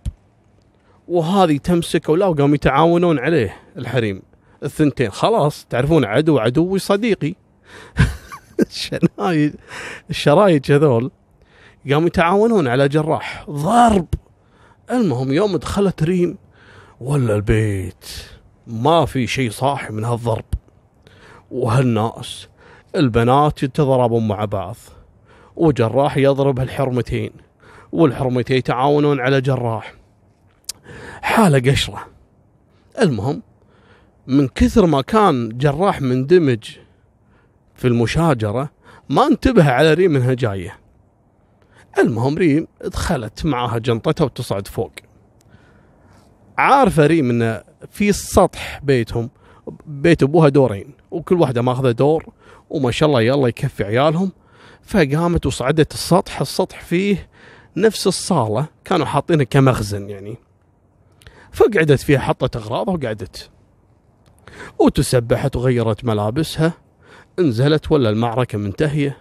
وهذه 1.07 1.57
تمسكه 1.57 2.13
ولا 2.13 2.25
وقاموا 2.25 2.55
يتعاونون 2.55 3.19
عليه 3.19 3.55
الحريم. 3.77 4.21
الثنتين 4.63 5.11
خلاص 5.11 5.65
تعرفون 5.69 6.05
عدو 6.05 6.39
عدوي 6.39 6.79
صديقي. 6.79 7.35
الشنايد 8.69 9.55
الشرايج 10.09 10.71
هذول 10.71 11.11
قاموا 11.91 12.07
يتعاونون 12.07 12.67
على 12.67 12.87
جراح 12.89 13.45
ضرب. 13.49 14.07
المهم 14.91 15.33
يوم 15.33 15.57
دخلت 15.57 16.03
ريم 16.03 16.37
ولا 17.01 17.35
البيت. 17.35 18.32
ما 18.67 19.05
في 19.05 19.27
شيء 19.27 19.51
صاحي 19.51 19.93
من 19.93 20.03
هالضرب. 20.03 20.45
وهالناس 21.51 22.47
البنات 22.95 23.63
يتضربون 23.63 24.27
مع 24.27 24.45
بعض 24.45 24.75
وجراح 25.55 26.17
يضرب 26.17 26.59
الحرمتين 26.59 27.31
والحرمتين 27.91 28.57
يتعاونون 28.57 29.19
على 29.19 29.41
جراح. 29.41 29.93
حالة 31.21 31.71
قشرة. 31.71 32.07
المهم 33.01 33.41
من 34.27 34.47
كثر 34.47 34.85
ما 34.85 35.01
كان 35.01 35.57
جراح 35.57 36.01
مندمج 36.01 36.77
في 37.75 37.87
المشاجرة 37.87 38.69
ما 39.09 39.27
انتبه 39.27 39.71
على 39.71 39.93
ريم 39.93 40.15
إنها 40.15 40.33
جاية. 40.33 40.77
المهم 41.97 42.37
ريم 42.37 42.67
دخلت 42.85 43.45
معاها 43.45 43.77
جنطتها 43.77 44.25
وتصعد 44.25 44.67
فوق. 44.67 44.91
عارفة 46.57 47.05
ريم 47.05 47.29
ان 47.29 47.61
في 47.91 48.11
سطح 48.11 48.79
بيتهم 48.83 49.29
بيت 49.85 50.23
أبوها 50.23 50.49
دورين 50.49 50.93
وكل 51.11 51.35
واحدة 51.35 51.61
ماخذة 51.61 51.91
دور 51.91 52.25
وما 52.69 52.91
شاء 52.91 53.09
الله 53.09 53.21
يلا 53.21 53.47
يكفي 53.47 53.83
عيالهم. 53.83 54.31
فقامت 54.83 55.45
وصعدت 55.45 55.93
السطح 55.93 56.41
السطح 56.41 56.81
فيه 56.81 57.29
نفس 57.77 58.07
الصالة 58.07 58.65
كانوا 58.85 59.05
حاطينه 59.05 59.43
كمخزن 59.43 60.09
يعني. 60.09 60.37
فقعدت 61.51 61.99
فيها 61.99 62.19
حطت 62.19 62.55
أغراضها 62.55 62.93
وقعدت. 62.93 63.49
وتسبحت 64.79 65.55
وغيرت 65.55 66.05
ملابسها 66.05 66.73
نزلت 67.39 67.91
ولا 67.91 68.09
المعركة 68.09 68.57
منتهية. 68.57 69.17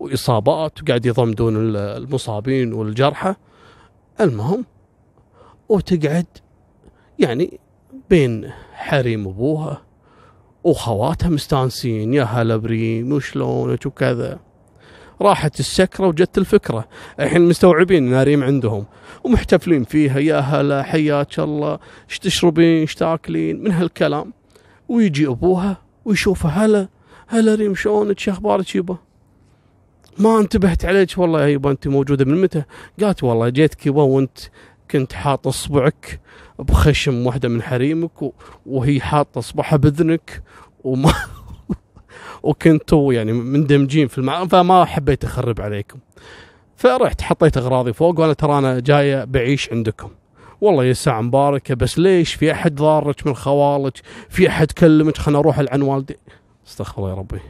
وإصابات 0.00 0.82
وقاعد 0.82 1.06
يضمدون 1.06 1.76
المصابين 1.76 2.72
والجرحى. 2.72 3.34
المهم 4.20 4.64
وتقعد 5.68 6.26
يعني 7.18 7.60
بين 8.10 8.50
حريم 8.72 9.28
أبوها 9.28 9.82
وخواتها 10.64 11.28
مستانسين 11.28 12.14
يا 12.14 12.22
هلا 12.22 12.56
بريم 12.56 13.12
وشلونك 13.12 13.86
وكذا. 13.86 14.38
راحت 15.20 15.60
السكرة 15.60 16.06
وجت 16.06 16.38
الفكرة. 16.38 16.88
الحين 17.20 17.42
مستوعبين 17.42 18.14
ان 18.14 18.22
ريم 18.22 18.44
عندهم 18.44 18.84
ومحتفلين 19.24 19.84
فيها. 19.84 20.18
يا 20.18 20.38
هلا 20.38 20.82
حياك 20.82 21.38
الله. 21.38 21.78
إيش 22.10 22.18
تشربين؟ 22.18 22.80
إيش 22.80 22.94
تاكلين؟ 22.94 23.62
من 23.62 23.72
هالكلام. 23.72 24.32
ويجي 24.88 25.26
ابوها 25.26 25.82
ويشوفها 26.04 26.50
هلا 26.50 26.88
هلا 27.26 27.54
ريم 27.54 27.74
شلونك؟ 27.74 28.18
شو 28.18 28.30
أخبارك 28.30 28.74
يبا؟ 28.74 28.96
ما 30.18 30.40
انتبهت 30.40 30.84
عليك 30.84 31.18
والله 31.18 31.42
يا 31.42 31.48
يبا 31.48 31.70
أنت 31.70 31.88
موجودة 31.88 32.24
من 32.24 32.40
متى؟ 32.40 32.62
قالت 33.00 33.24
والله 33.24 33.48
جيتك 33.48 33.86
يبا 33.86 34.02
وانت 34.02 34.38
كنت 34.90 35.12
حاط 35.12 35.46
أصبعك 35.46 36.20
بخشم 36.58 37.26
واحدة 37.26 37.48
من 37.48 37.62
حريمك 37.62 38.32
وهي 38.66 39.00
حاطة 39.00 39.38
اصبعها 39.38 39.76
باذنك 39.76 40.42
وما 40.84 41.12
وكنتوا 42.42 43.14
يعني 43.14 43.32
مندمجين 43.32 44.08
في 44.08 44.18
المع... 44.18 44.46
فما 44.46 44.84
حبيت 44.84 45.24
أخرب 45.24 45.60
عليكم. 45.60 45.98
فرحت 46.76 47.22
حطيت 47.22 47.56
أغراضي 47.56 47.92
فوق 47.92 48.20
وأنا 48.20 48.32
ترى 48.32 48.58
أنا 48.58 48.80
جاية 48.80 49.24
بعيش 49.24 49.72
عندكم. 49.72 50.10
والله 50.60 50.84
يا 50.84 50.92
ساعة 50.92 51.20
مباركة 51.20 51.74
بس 51.74 51.98
ليش 51.98 52.34
في 52.34 52.52
أحد 52.52 52.74
ضارك 52.74 53.26
من 53.26 53.34
خوالك؟ 53.34 53.92
في 54.28 54.48
أحد 54.48 54.72
كلمك؟ 54.72 55.16
خلنا 55.18 55.38
أروح 55.38 55.58
عن 55.58 55.82
والدي. 55.82 56.16
استغفر 56.66 56.98
الله 56.98 57.10
يا 57.10 57.14
ربي. 57.14 57.40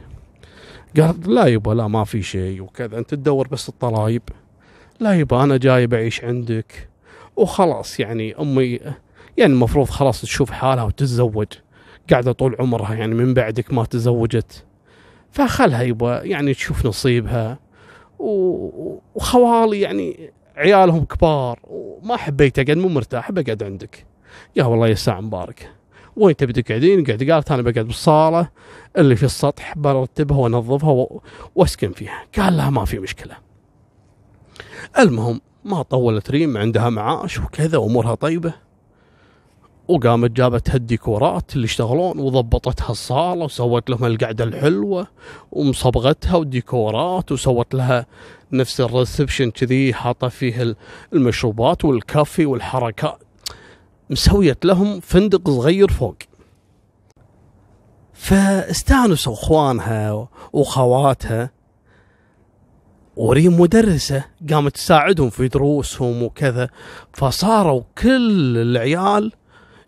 قال 0.97 1.33
لا 1.33 1.45
يبا 1.45 1.71
لا 1.71 1.87
ما 1.87 2.03
في 2.03 2.21
شيء 2.21 2.61
وكذا. 2.61 2.97
أنت 2.97 3.09
تدور 3.09 3.47
بس 3.47 3.69
الطلايب. 3.69 4.21
لا 4.99 5.13
يبا 5.13 5.43
أنا 5.43 5.57
جاي 5.57 5.87
بعيش 5.87 6.23
عندك. 6.23 6.89
وخلاص 7.37 7.99
يعني 7.99 8.35
أمي 8.39 8.79
يعني 9.37 9.53
المفروض 9.53 9.89
خلاص 9.89 10.21
تشوف 10.21 10.51
حالها 10.51 10.83
وتتزوج. 10.83 11.47
قاعدة 12.09 12.31
طول 12.31 12.55
عمرها 12.59 12.93
يعني 12.93 13.15
من 13.15 13.33
بعدك 13.33 13.73
ما 13.73 13.85
تزوجت. 13.85 14.65
فخلها 15.31 15.81
يبا 15.81 16.23
يعني 16.23 16.53
تشوف 16.53 16.85
نصيبها. 16.85 17.59
وخوالي 18.19 19.81
يعني 19.81 20.31
عيالهم 20.55 21.05
كبار. 21.05 21.59
وما 21.63 22.17
حبيت 22.17 22.59
أقعد 22.59 22.77
مو 22.77 22.87
مرتاح 22.87 23.31
بقعد 23.31 23.63
عندك. 23.63 24.05
يا 24.55 24.63
والله 24.63 24.87
يا 24.87 24.95
ساعة 24.95 25.21
مبارك. 25.21 25.69
وين 26.15 26.35
تبي 26.35 26.53
تقعدين؟ 26.53 27.05
قعد 27.05 27.23
قالت 27.31 27.51
أنا 27.51 27.61
بقعد 27.61 27.85
بالصالة. 27.85 28.49
اللي 28.97 29.15
في 29.15 29.23
السطح 29.23 29.77
برتبها 29.77 30.37
وأنظفها 30.37 31.07
وأسكن 31.55 31.91
فيها. 31.91 32.23
قال 32.37 32.57
لها 32.57 32.69
ما 32.69 32.85
في 32.85 32.99
مشكلة. 32.99 33.37
المهم 34.99 35.41
ما 35.67 35.81
طولت 35.81 36.31
ريم 36.31 36.57
عندها 36.57 36.89
معاش 36.89 37.39
وكذا 37.39 37.77
أمورها 37.77 38.15
طيبة. 38.15 38.53
وقامت 39.87 40.31
جابت 40.31 40.75
الديكورات 40.75 41.55
اللي 41.55 41.65
يشتغلون 41.65 42.19
وضبطتها 42.19 42.89
الصالة 42.91 43.45
وسوت 43.45 43.89
لهم 43.89 44.05
القعدة 44.05 44.43
الحلوة 44.43 45.07
ومصبغتها 45.51 46.35
وديكورات 46.35 47.31
وسوت 47.31 47.73
لها 47.75 48.05
نفس 48.51 48.81
الريسبشن 48.81 49.51
كذي 49.51 49.93
حاطة 49.93 50.27
فيه 50.27 50.61
ال- 50.61 50.75
المشروبات 51.13 51.85
والكافي 51.85 52.45
والحركات 52.45 53.17
مسويت 54.09 54.65
لهم 54.65 54.99
فندق 54.99 55.49
صغير 55.49 55.87
فوق. 55.91 56.15
فاستانسوا 58.13 59.33
أخوانها 59.33 60.27
وخواتها 60.53 61.51
وريم 63.17 63.61
مدرسة 63.61 64.23
قامت 64.49 64.75
تساعدهم 64.75 65.29
في 65.29 65.47
دروسهم 65.47 66.23
وكذا. 66.23 66.69
فصاروا 67.13 67.81
كل 67.97 68.57
العيال 68.57 69.31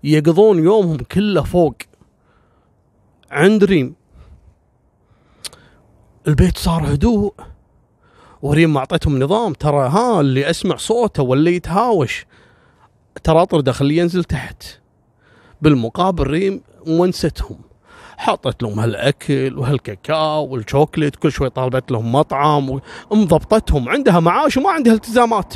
يقضون 0.04 0.64
يومهم 0.64 0.98
كله 0.98 1.44
فوق 1.44 1.76
عند 3.32 3.64
ريم. 3.64 3.96
البيت 6.28 6.58
صار 6.58 6.94
هدوء. 6.94 7.34
وريم 8.42 8.78
أعطتهم 8.78 9.24
نظام 9.24 9.54
ترى 9.54 9.90
ها 9.90 10.22
اللي 10.22 10.50
أسمع 10.50 10.76
صوته 10.76 11.24
واللي 11.24 11.56
يتهاوش 11.56 12.26
ترى 13.24 13.42
أطرده 13.42 13.72
خليه 13.72 14.02
ينزل 14.02 14.24
تحت. 14.24 14.64
بالمقابل 15.62 16.24
ريم 16.28 16.62
ونستهم. 16.88 17.69
حطت 18.20 18.64
لهم 18.64 18.80
هالأكل 18.80 19.58
وهالكاكاو 19.58 20.48
والشوكليت 20.48 21.16
كل 21.16 21.32
شوي 21.32 21.50
طالبت 21.50 21.92
لهم 21.92 22.12
مطعم 22.12 22.80
ومضبطتهم 23.10 23.90
عندها 23.90 24.20
معاش 24.20 24.58
وما 24.58 24.70
عندها 24.70 24.94
التزامات. 24.94 25.54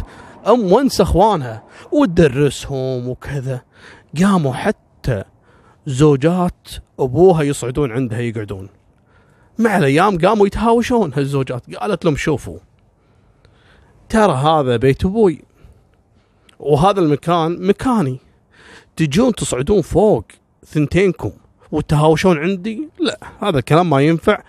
أم 0.47 0.73
ونس 0.73 1.01
أخوانها 1.01 1.63
وتدرسهم 1.91 3.07
وكذا. 3.07 3.61
قاموا 4.21 4.53
حتى 4.53 5.23
زوجات 5.85 6.67
أبوها 6.99 7.43
يصعدون 7.43 7.91
عندها 7.91 8.19
يقعدون. 8.19 8.69
مع 9.59 9.77
الأيام 9.77 10.17
قاموا 10.17 10.47
يتهاوشون 10.47 11.13
هالزوجات. 11.13 11.75
قالت 11.75 12.05
لهم 12.05 12.15
شوفوا 12.15 12.59
ترى 14.09 14.33
هذا 14.33 14.77
بيت 14.77 15.05
أبوي 15.05 15.43
وهذا 16.59 16.99
المكان 16.99 17.67
مكاني. 17.67 18.19
تجون 18.95 19.35
تصعدون 19.35 19.81
فوق 19.81 20.25
ثنتينكم. 20.65 21.31
وتهاوشون 21.73 22.37
عندي؟ 22.37 22.89
لا 22.99 23.19
هذا 23.41 23.59
الكلام 23.59 23.89
ما 23.89 24.01
ينفع. 24.01 24.43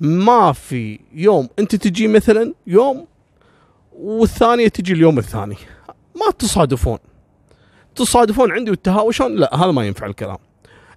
ما 0.00 0.52
في 0.52 1.00
يوم 1.12 1.48
انت 1.58 1.76
تجي 1.76 2.08
مثلا 2.08 2.52
يوم 2.66 3.06
والثانية 3.92 4.68
تجي 4.68 4.92
اليوم 4.92 5.18
الثاني. 5.18 5.56
ما 5.88 6.30
تصادفون. 6.38 6.98
تصادفون 7.94 8.52
عندي 8.52 8.70
وتهاوشون؟ 8.70 9.36
لا 9.36 9.54
هذا 9.54 9.70
ما 9.70 9.86
ينفع 9.86 10.06
الكلام. 10.06 10.36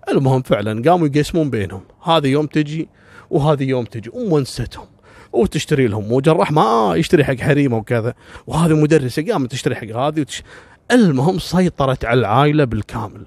المهم 0.10 0.42
فعلا 0.42 0.92
قاموا 0.92 1.08
يقسمون 1.08 1.50
بينهم. 1.50 1.82
هذا 2.04 2.28
يوم 2.28 2.46
تجي 2.46 2.90
وهذه 3.30 3.64
يوم 3.64 3.86
تجي 3.86 4.10
ومونستهم 4.14 4.88
وتشتري 5.34 5.88
لهم 5.88 6.12
وجراح 6.12 6.52
ما 6.52 6.94
يشتري 6.96 7.24
حق 7.24 7.36
حريمه 7.36 7.78
وكذا. 7.78 8.14
وهذه 8.48 8.74
مدرسة 8.74 9.26
قامت 9.32 9.52
تشتري 9.52 9.76
حق 9.76 9.88
هذه 9.88 10.22
وتش... 10.22 10.44
المهم 10.92 11.40
سيطرت 11.40 12.06
على 12.06 12.20
العائلة 12.20 12.64
بالكامل. 12.64 13.26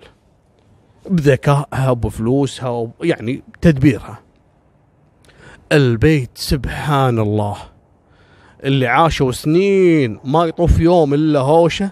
بذكائها 1.10 1.90
وبفلوسها 1.90 2.68
وب... 2.68 2.90
يعني 3.02 3.42
تدبيرها. 3.60 4.20
البيت 5.72 6.30
سبحان 6.34 7.18
الله 7.18 7.56
اللي 8.64 8.86
عاشوا 8.86 9.32
سنين 9.32 10.18
ما 10.24 10.44
يطوف 10.44 10.80
يوم 10.80 11.14
إلا 11.14 11.40
هوشة 11.40 11.90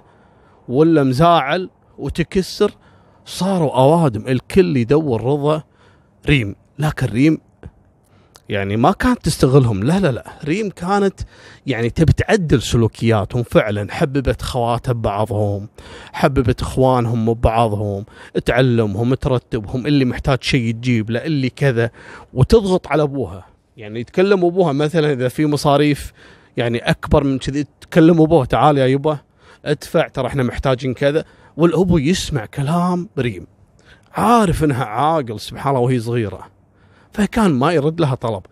ولا 0.69 1.03
مزاعل 1.03 1.71
وتكسر 1.99 2.71
صاروا 3.25 3.77
أوادم. 3.77 4.27
الكل 4.29 4.77
يدور 4.77 5.25
رضا 5.25 5.63
ريم. 6.27 6.55
لكن 6.79 7.07
ريم 7.07 7.39
يعني 8.49 8.77
ما 8.77 8.93
كانت 8.93 9.25
تستغلهم. 9.25 9.85
لا 9.85 10.01
لا 10.01 10.13
لا. 10.13 10.25
ريم 10.45 10.71
كانت 10.71 11.21
يعني 11.67 11.91
تبي 11.91 12.13
تعدل 12.13 12.63
سلوكياتهم 12.63 13.43
فعلا. 13.43 13.87
حببت 13.91 14.43
خواتها 14.43 14.93
ببعضهم 14.93 15.69
حببت 16.13 16.61
إخوانهم 16.61 17.35
ببعضهم 17.35 18.05
تعلمهم 18.45 19.15
ترتبهم 19.15 19.87
اللي 19.87 20.05
محتاج 20.05 20.43
شيء 20.43 20.73
تجيب 20.73 21.11
له 21.11 21.25
اللي 21.25 21.51
كذا. 21.51 21.91
وتضغط 22.35 22.87
على 22.87 23.03
أبوها. 23.03 23.47
يعني 23.77 24.01
يتكلم 24.01 24.45
أبوها 24.45 24.73
مثلا 24.73 25.13
إذا 25.13 25.29
في 25.29 25.47
مصاريف 25.47 26.13
يعني 26.57 26.79
أكبر 26.79 27.25
من 27.25 27.39
كذي 27.39 27.67
تكلم 27.81 28.21
أبوها 28.21 28.45
تعال 28.45 28.79
يا 28.79 28.87
يبا 28.87 29.19
ادفع 29.65 30.09
ترى 30.09 30.27
إحنا 30.27 30.43
محتاجين 30.43 30.95
كذا. 30.95 31.25
والأبو 31.57 31.99
يسمع 31.99 32.47
كلام 32.47 33.09
ريم 33.19 33.47
عارف 34.13 34.65
إنها 34.65 34.85
عاقل 34.85 35.41
سبحان 35.41 35.71
الله 35.71 35.85
وهي 35.85 36.01
صغيرة. 36.01 36.58
فكان 37.13 37.51
ما 37.51 37.73
يرد 37.73 38.01
لها 38.01 38.15
طلب. 38.15 38.43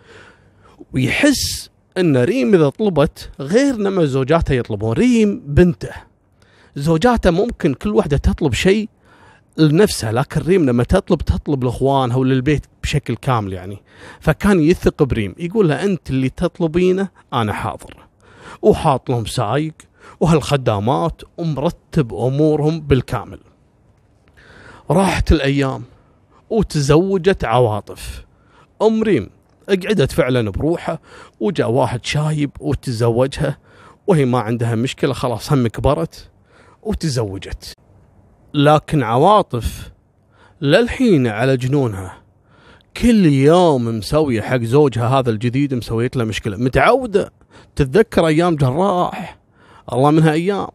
ويحس 0.93 1.71
إن 1.99 2.17
ريم 2.17 2.55
إذا 2.55 2.69
طلبت 2.69 3.31
غير 3.41 3.77
لما 3.77 4.05
زوجاتها 4.05 4.55
يطلبون. 4.55 4.93
ريم 4.93 5.43
بنته. 5.47 5.93
زوجاتها 6.77 7.31
ممكن 7.31 7.75
كل 7.75 7.91
واحدة 7.91 8.17
تطلب 8.17 8.53
شيء 8.53 8.89
لنفسها 9.59 10.13
لكن 10.13 10.41
ريم 10.41 10.67
لما 10.67 10.85
تطلب 10.85 11.23
تطلب 11.23 11.65
لإخوانها 11.65 12.17
وللبيت 12.17 12.67
بشكل 12.83 13.17
كامل 13.17 13.53
يعني. 13.53 13.83
فكان 14.21 14.61
يثق 14.61 15.03
بريم. 15.03 15.35
يقول 15.39 15.69
لها 15.69 15.85
أنت 15.85 16.11
اللي 16.11 16.29
تطلبينه 16.29 17.09
أنا 17.33 17.53
حاضر. 17.53 17.97
وحاط 18.63 19.11
لهم 19.11 19.27
سايق 19.27 19.75
وهالخدامات 20.21 21.23
ومرتب 21.37 22.15
أمورهم 22.15 22.81
بالكامل. 22.81 23.39
راحت 24.91 25.33
الأيام 25.33 25.83
وتزوجت 26.51 27.45
عواطف. 27.45 28.26
أم 28.83 29.03
ريم 29.03 29.31
قعدت 29.69 30.13
فعلا 30.13 30.51
بروحها 30.51 30.99
وجاء 31.41 31.71
واحد 31.71 32.05
شايب 32.05 32.51
وتزوجها 32.61 33.59
وهي 34.07 34.25
ما 34.25 34.39
عندها 34.39 34.75
مشكلة 34.75 35.13
خلاص 35.13 35.53
هم 35.53 35.67
كبرت 35.67 36.31
وتزوجت. 36.83 37.73
لكن 38.55 39.03
عواطف 39.03 39.91
للحين 40.61 41.27
على 41.27 41.57
جنونها. 41.57 42.23
كل 42.97 43.27
يوم 43.27 43.99
مسوية 43.99 44.41
حق 44.41 44.61
زوجها 44.61 45.09
هذا 45.09 45.31
الجديد 45.31 45.75
مسويت 45.75 46.17
له 46.17 46.25
مشكلة. 46.25 46.57
متعودة 46.57 47.33
تتذكر 47.77 48.27
أيام 48.27 48.57
جراح 48.57 49.39
الله 49.93 50.11
منها 50.11 50.33
أيام. 50.33 50.69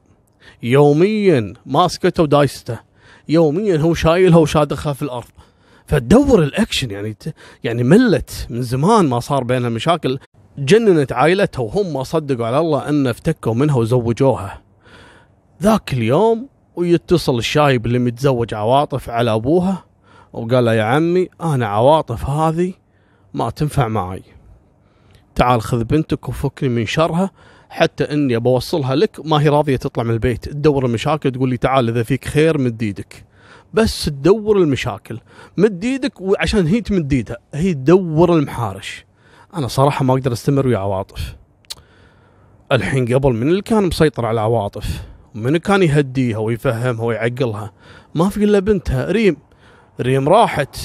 يوميا 0.64 1.54
ماسكته 1.66 2.24
ودايسته. 2.24 2.80
يوميا 3.30 3.78
هو 3.78 3.94
شايلها 3.94 4.38
وشادخها 4.38 4.94
في 4.94 5.02
الأرض. 5.02 5.32
فتدور 5.92 6.44
الأكشن 6.44 6.92
يعني. 6.92 7.16
يعني 7.64 7.84
ملت 7.84 8.48
من 8.50 8.62
زمان 8.62 9.10
ما 9.10 9.20
صار 9.20 9.44
بينها 9.44 9.70
مشاكل. 9.70 10.20
جننت 10.58 11.12
عائلتها 11.12 11.62
وهم 11.64 11.94
ما 11.94 12.04
صدقوا 12.04 12.46
على 12.46 12.60
الله 12.60 12.90
أن 12.90 13.08
افتكوا 13.08 13.54
منها 13.54 13.76
وزوجوها. 13.76 14.62
ذاك 15.62 15.94
اليوم 15.94 16.48
ويتصل 16.76 17.38
الشايب 17.38 17.86
اللي 17.86 18.00
متزوج 18.00 18.54
عواطف 18.54 19.10
على 19.10 19.34
أبوها 19.34 19.86
وقال 20.34 20.66
له 20.66 20.74
يا 20.74 20.84
عمي 20.84 21.30
أنا 21.42 21.68
عواطف 21.68 22.30
هذه 22.30 22.74
ما 23.34 23.50
تنفع 23.50 23.88
معي. 23.88 24.24
تعال 25.36 25.62
خذ 25.62 25.84
بنتك 25.84 26.30
وفكني 26.30 26.70
من 26.70 26.86
شرها 26.86 27.32
حتى 27.70 28.04
إني 28.04 28.40
بوصلها 28.40 28.96
لك 28.96 29.26
ما 29.26 29.42
هي 29.42 29.50
راضية 29.50 29.76
تطلع 29.76 30.04
من 30.04 30.14
البيت. 30.14 30.50
تدور 30.50 30.86
المشاكل 30.86 31.32
تقول 31.32 31.50
لي 31.50 31.58
تعال 31.58 31.90
إذا 31.90 32.04
فيك 32.04 32.26
خير 32.26 32.58
مد 32.58 32.84
إيدك 32.84 33.31
بس 33.74 34.06
تدور 34.06 34.58
المشاكل. 34.58 35.20
مد 35.58 35.84
إيدك 35.84 36.22
وعشان 36.22 36.68
هي 36.68 36.82
تمد 36.82 37.14
ايدها 37.14 37.38
هي 37.54 37.74
تدور 37.74 38.34
المحارش. 38.34 39.06
أنا 39.56 39.68
صراحة 39.68 40.06
ما 40.06 40.14
أقدر 40.14 40.34
أستمر 40.34 40.68
ويا 40.68 40.78
عواطف. 40.78 41.36
الحين 42.72 43.14
قبل 43.14 43.34
من 43.34 43.48
اللي 43.48 43.62
كان 43.62 43.84
مسيطر 43.84 44.26
على 44.26 44.42
عواطف 44.42 45.04
من 45.36 45.58
كان 45.58 45.84
يهديها 45.84 46.38
ويفهمها 46.38 47.06
ويعقلها 47.06 47.72
ما 48.16 48.30
في 48.30 48.44
إلا 48.44 48.60
بنتها 48.60 49.12
ريم. 49.12 49.38
ريم 50.02 50.30
راحت 50.30 50.78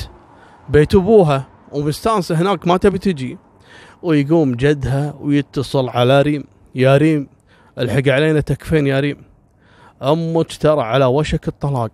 بيت 0.69 0.95
أبوها 0.95 1.49
ومستانسة 1.73 2.35
هناك 2.35 2.67
ما 2.67 2.77
تبي 2.77 2.99
تجي. 2.99 3.39
ويقوم 4.03 4.55
جدها 4.55 5.15
ويتصل 5.21 5.89
على 5.89 6.23
ريم. 6.23 6.45
يا 6.75 6.97
ريم 6.97 7.29
الحق 7.79 8.09
علينا 8.09 8.41
تكفين 8.41 8.87
يا 8.87 9.01
ريم. 9.01 9.23
أمك 10.03 10.57
ترى 10.57 10.83
على 10.83 11.05
وشك 11.05 11.49
الطلاق. 11.49 11.91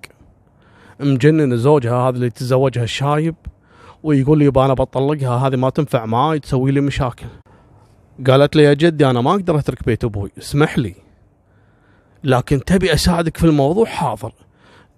مجنن 1.01 1.57
زوجها 1.57 1.95
هذا 1.95 2.17
اللي 2.17 2.31
تزوجها 2.31 2.85
الشايب 2.85 3.35
ويقول 4.03 4.39
لي 4.39 4.45
يبا 4.45 4.65
أنا 4.65 4.75
بطلقها 4.75 5.47
هذه 5.47 5.57
ما 5.57 5.71
تنفع 5.71 6.07
معاي 6.07 6.39
تسوي 6.39 6.71
لي 6.71 6.81
مشاكل. 6.81 7.27
قالت 8.27 8.57
لي 8.57 8.63
يا 8.63 8.75
جدي 8.75 9.11
أنا 9.11 9.21
ما 9.21 9.31
أقدر 9.31 9.59
أترك 9.59 9.87
بيت 9.87 10.05
أبوي 10.05 10.31
اسمح 10.39 10.79
لي. 10.79 10.95
لكن 12.25 12.65
تبي 12.65 12.93
أساعدك 12.93 13.37
في 13.37 13.45
الموضوع؟ 13.45 13.85
حاضر. 13.85 14.33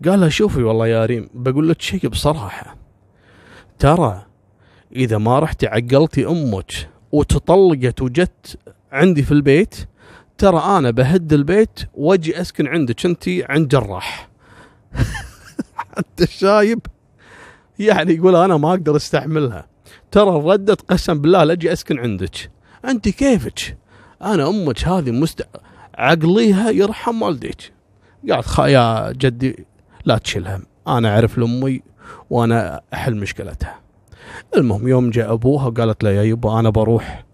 قال 0.04 0.20
لها 0.20 0.28
شوفي 0.28 0.62
والله 0.62 0.87
يا 0.87 1.07
ريم 1.07 1.28
بقول 1.35 1.68
لك 1.68 1.83
شيء 1.83 2.09
بصراحة. 2.09 2.76
ترى 3.78 4.22
إذا 4.96 5.18
ما 5.18 5.38
رحتي 5.38 5.66
عقلتي 5.66 6.26
أمك 6.26 6.88
وتطلقت 7.12 8.02
وجت 8.02 8.59
عندي 8.92 9.22
في 9.22 9.33
البيت 9.33 9.74
ترى 10.38 10.59
أنا 10.59 10.90
بهد 10.90 11.33
البيت 11.33 11.80
وأجي 11.94 12.40
أسكن 12.40 12.66
عندك 12.66 13.07
انت 13.07 13.28
عند 13.28 13.68
جراح. 13.68 14.28
حتى 15.96 16.24
الشايب 16.24 16.80
يعني 17.78 18.14
يقول 18.14 18.37
أنا 18.37 18.57
ما 18.57 18.70
أقدر 18.70 18.96
أستحملها. 18.96 19.66
ترى 20.11 20.42
ردت 20.52 20.80
قسم 20.80 21.20
بالله 21.20 21.44
لاجي 21.44 21.72
أسكن 21.72 21.98
عندك. 21.98 22.50
أنت 22.85 23.09
كيفك؟ 23.09 23.76
أنا 24.22 24.48
أمك 24.48 24.88
هذه 24.88 25.11
مست 25.11 25.46
عقليها 25.94 26.70
يرحم 26.70 27.22
والديك. 27.22 27.72
قالت 28.30 28.46
خا 28.46 28.66
يا 28.66 29.12
جدي 29.12 29.66
لا 30.04 30.18
تشيل 30.18 30.48
هم. 30.48 30.62
أنا 30.88 31.14
أعرف 31.14 31.38
لأمي 31.38 31.83
وأنا 32.30 32.80
أحل 32.94 33.16
مشكلتها. 33.16 33.80
المهم 34.57 34.88
يوم 34.88 35.11
جاء 35.11 35.33
أبوها 35.33 35.66
وقالت 35.66 36.04
له 36.04 36.11
يا 36.11 36.22
يبا 36.22 36.61
أنا 36.61 36.70
بروح. 36.70 37.24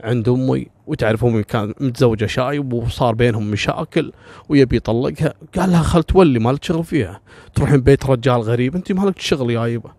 عند 0.00 0.28
أمي 0.28 0.66
وتعرف 0.86 1.24
امي 1.24 1.42
كان 1.42 1.74
متزوجة 1.80 2.26
شايب 2.26 2.72
وصار 2.72 3.14
بينهم 3.14 3.50
مشاكل 3.50 4.12
ويبي 4.48 4.76
يطلقها. 4.76 5.34
قال 5.56 5.70
لها 5.70 5.82
خل 5.82 6.02
تولي 6.02 6.38
مالك 6.38 6.64
شغل 6.64 6.84
فيها. 6.84 7.20
تروحين 7.54 7.80
بيت 7.80 8.06
رجال 8.06 8.40
غريب 8.40 8.76
أنت 8.76 8.92
مالك 8.92 9.18
شغل 9.18 9.50
يا 9.50 9.66
يبا. 9.66 9.92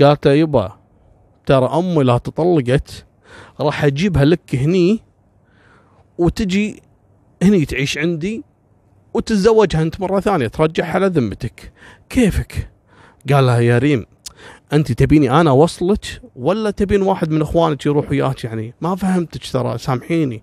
قالت 0.00 0.26
يبا 0.26 0.72
ترى 1.46 1.66
أمي 1.66 2.02
لا 2.04 2.18
تطلقت 2.18 3.06
راح 3.60 3.84
أجيبها 3.84 4.24
لك 4.24 4.54
هني 4.54 5.00
وتجي 6.18 6.82
هني 7.42 7.64
تعيش 7.64 7.98
عندي 7.98 8.44
وتتزوجها 9.14 9.82
أنت 9.82 10.00
مرة 10.00 10.20
ثانية 10.20 10.46
ترجعها 10.46 10.94
على 10.94 11.06
ذمتك. 11.06 11.72
كيفك؟ 12.08 12.70
قال 13.32 13.46
لها 13.46 13.60
يا 13.60 13.78
ريم 13.78 14.06
أنت 14.72 14.92
تبيني 14.92 15.40
أنا 15.40 15.50
اوصلك 15.50 16.22
ولا 16.36 16.70
تبين 16.70 17.02
واحد 17.02 17.30
من 17.30 17.42
إخوانك 17.42 17.86
يروح 17.86 18.10
وياك 18.10 18.44
يعني؟ 18.44 18.74
ما 18.80 18.96
فهمتك 18.96 19.52
ترى 19.52 19.78
سامحيني. 19.78 20.42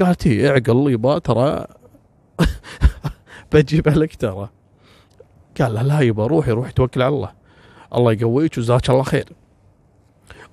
قالت 0.00 0.26
هي 0.26 0.48
اعقل 0.48 0.92
يبا 0.92 1.18
ترى 1.18 1.66
بجيبها 3.52 3.94
لك 3.94 4.16
ترى. 4.16 4.48
قال 5.60 5.74
لها 5.74 5.82
لا 5.82 6.00
يبا 6.00 6.26
روحي 6.26 6.50
روحي 6.50 6.72
توكل 6.72 7.02
على 7.02 7.14
الله. 7.14 7.32
الله 7.94 8.12
يقويك 8.12 8.58
وجزاك 8.58 8.90
الله 8.90 9.02
خير. 9.02 9.28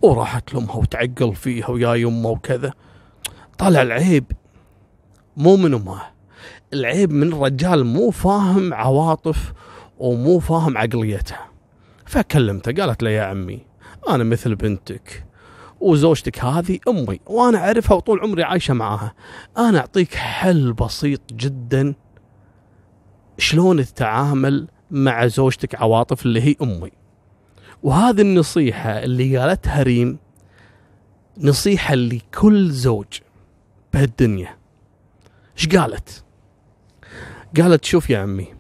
وراحت 0.02 0.54
لأمها 0.54 0.76
وتعقل 0.76 1.36
فيها 1.36 1.70
ويا 1.70 1.96
يمه 1.96 2.30
وكذا. 2.30 2.74
طلع 3.58 3.82
العيب. 3.82 4.32
مو 5.38 5.56
من 5.56 5.74
أمها. 5.74 6.12
العيب 6.74 7.12
من 7.12 7.34
الرجال 7.34 7.86
مو 7.86 8.12
فاهم 8.12 8.74
عواطف 8.74 9.54
ومو 9.98 10.40
فاهم 10.40 10.78
عقليتها. 10.78 11.55
فكلمته 12.16 12.72
قالت 12.72 13.04
له 13.04 13.10
يا 13.10 13.24
عمي 13.24 13.66
أنا 14.10 14.24
مثل 14.24 14.56
بنتك 14.56 15.26
وزوجتك 15.80 16.40
هذه 16.40 16.80
أمي 16.88 17.20
وأنا 17.26 17.58
أعرفها 17.58 17.98
وطول 17.98 18.20
عمري 18.20 18.44
عايشة 18.44 18.74
معاها. 18.74 19.14
أنا 19.58 19.80
أعطيك 19.80 20.14
حل 20.14 20.74
بسيط 20.74 21.22
جدا. 21.34 21.94
شلون 23.38 23.86
تتعامل 23.86 24.68
مع 24.92 25.28
زوجتك 25.28 25.76
عواطف 25.76 26.26
اللي 26.26 26.42
هي 26.42 26.56
أمي؟ 26.62 26.92
وهذه 27.84 28.22
النصيحة 28.22 28.90
اللي 28.90 29.38
قالتها 29.38 29.84
ريم 29.84 30.18
نصيحة 31.38 31.96
لكل 31.96 32.72
زوج 32.72 33.20
بهالدنيا. 33.94 34.58
إيش 35.58 35.68
قالت؟ 35.68 36.24
قالت 37.58 37.86
شوف 37.86 38.10
يا 38.10 38.20
عمي 38.20 38.55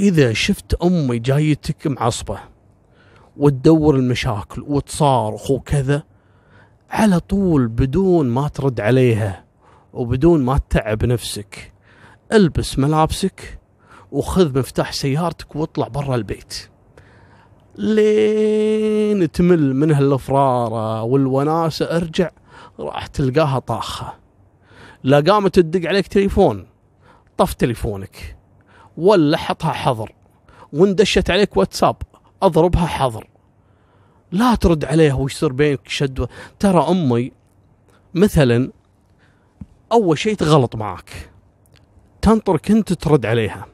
إذا 0.00 0.32
شفت 0.32 0.74
أمي 0.74 1.18
جايتك 1.18 1.86
معصبة 1.86 2.38
وتدور 3.36 3.96
المشاكل 3.96 4.62
وتصارخ 4.66 5.50
وكذا 5.50 6.02
على 6.90 7.20
طول 7.20 7.68
بدون 7.68 8.28
ما 8.28 8.48
ترد 8.48 8.80
عليها 8.80 9.44
وبدون 9.92 10.42
ما 10.42 10.58
تتعب 10.58 11.04
نفسك 11.04 11.72
ألبس 12.32 12.78
ملابسك 12.78 13.58
وخذ 14.12 14.58
مفتاح 14.58 14.92
سيارتك 14.92 15.56
واطلع 15.56 15.88
برا 15.88 16.14
البيت. 16.14 16.68
لين 17.76 19.30
تمل 19.30 19.76
من 19.76 19.92
هالفرارة 19.92 21.02
والوناسة 21.02 21.96
أرجع 21.96 22.30
راح 22.80 23.06
تلقاها 23.06 23.58
طاخة. 23.58 24.14
لا 25.02 25.20
قامت 25.20 25.54
تدق 25.54 25.88
عليك 25.88 26.06
تليفون 26.06 26.66
طف 27.36 27.54
تليفونك. 27.54 28.36
ولا 28.96 29.36
حطها 29.36 29.72
حظر. 29.72 30.12
وندشت 30.72 31.30
عليك 31.30 31.56
واتساب 31.56 31.96
اضربها 32.42 32.86
حظر. 32.86 33.28
لا 34.32 34.54
ترد 34.54 34.84
عليها 34.84 35.14
ويصير 35.14 35.52
بينك 35.52 35.88
شد. 35.88 36.28
ترى 36.58 36.86
أمي 36.88 37.32
مثلا 38.14 38.72
أول 39.92 40.18
شيء 40.18 40.34
تغلط 40.34 40.76
معك 40.76 41.30
تنطرك 42.22 42.70
أنت 42.70 42.92
ترد 42.92 43.26
عليها. 43.26 43.66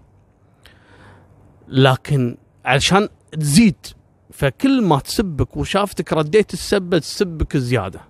لكن 1.68 2.36
علشان 2.64 3.08
تزيد 3.32 3.86
فكل 4.30 4.82
ما 4.82 4.98
تسبك 4.98 5.56
وشافتك 5.56 6.12
رديت 6.12 6.52
السبه 6.52 6.98
تسبك 6.98 7.56
زيادة. 7.56 8.00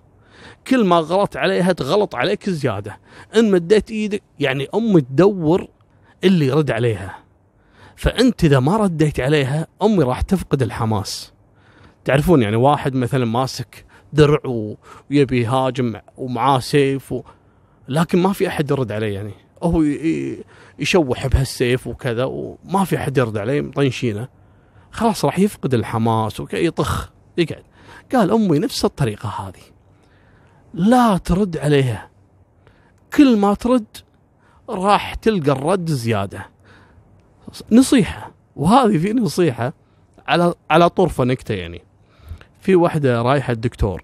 كل 0.67 0.85
ما 0.85 0.95
غلط 0.95 1.37
عليها 1.37 1.71
تغلط 1.71 2.15
عليك 2.15 2.49
زيادة. 2.49 2.99
إن 3.35 3.51
مديت 3.51 3.91
إيدك 3.91 4.23
يعني 4.39 4.67
أمي 4.75 5.01
تدور 5.01 5.67
اللي 6.23 6.45
يرد 6.45 6.71
عليها. 6.71 7.17
فأنت 7.95 8.43
إذا 8.43 8.59
ما 8.59 8.77
رديت 8.77 9.19
عليها 9.19 9.67
أمي 9.81 10.03
راح 10.03 10.21
تفقد 10.21 10.61
الحماس. 10.61 11.33
تعرفون 12.05 12.41
يعني 12.41 12.55
واحد 12.55 12.95
مثلا 12.95 13.25
ماسك 13.25 13.85
درع 14.13 14.39
ويبي 15.09 15.41
يهاجم 15.41 15.99
ومعاه 16.17 16.59
سيف 16.59 17.11
و... 17.11 17.23
لكن 17.87 18.21
ما 18.21 18.33
في 18.33 18.47
أحد 18.47 18.71
يرد 18.71 18.91
عليه 18.91 19.13
يعني. 19.13 19.33
هو 19.63 19.81
يشوح 20.79 21.27
بهالسيف 21.27 21.87
وكذا 21.87 22.23
وما 22.23 22.83
في 22.85 22.97
أحد 22.97 23.17
يرد 23.17 23.37
عليه 23.37 23.61
مطنشينه. 23.61 24.27
خلاص 24.91 25.25
راح 25.25 25.39
يفقد 25.39 25.73
الحماس 25.73 26.39
ويطخ 26.39 27.09
يقعد. 27.37 27.63
قال 28.13 28.31
أمي 28.31 28.59
نفس 28.59 28.85
الطريقة 28.85 29.29
هذه. 29.29 29.63
لا 30.73 31.17
ترد 31.17 31.57
عليها. 31.57 32.09
كل 33.17 33.37
ما 33.37 33.53
ترد 33.53 33.97
راح 34.71 35.13
تلقى 35.13 35.51
الرد 35.51 35.89
زيادة. 35.89 36.49
نصيحة 37.71 38.31
وهذه 38.55 38.97
في 38.97 39.13
نصيحة 39.13 39.73
على 40.27 40.53
على 40.69 40.89
طرفه 40.89 41.23
نكتة 41.23 41.53
يعني. 41.55 41.81
في 42.61 42.75
واحدة 42.75 43.21
رايحة 43.21 43.53
الدكتور 43.53 44.03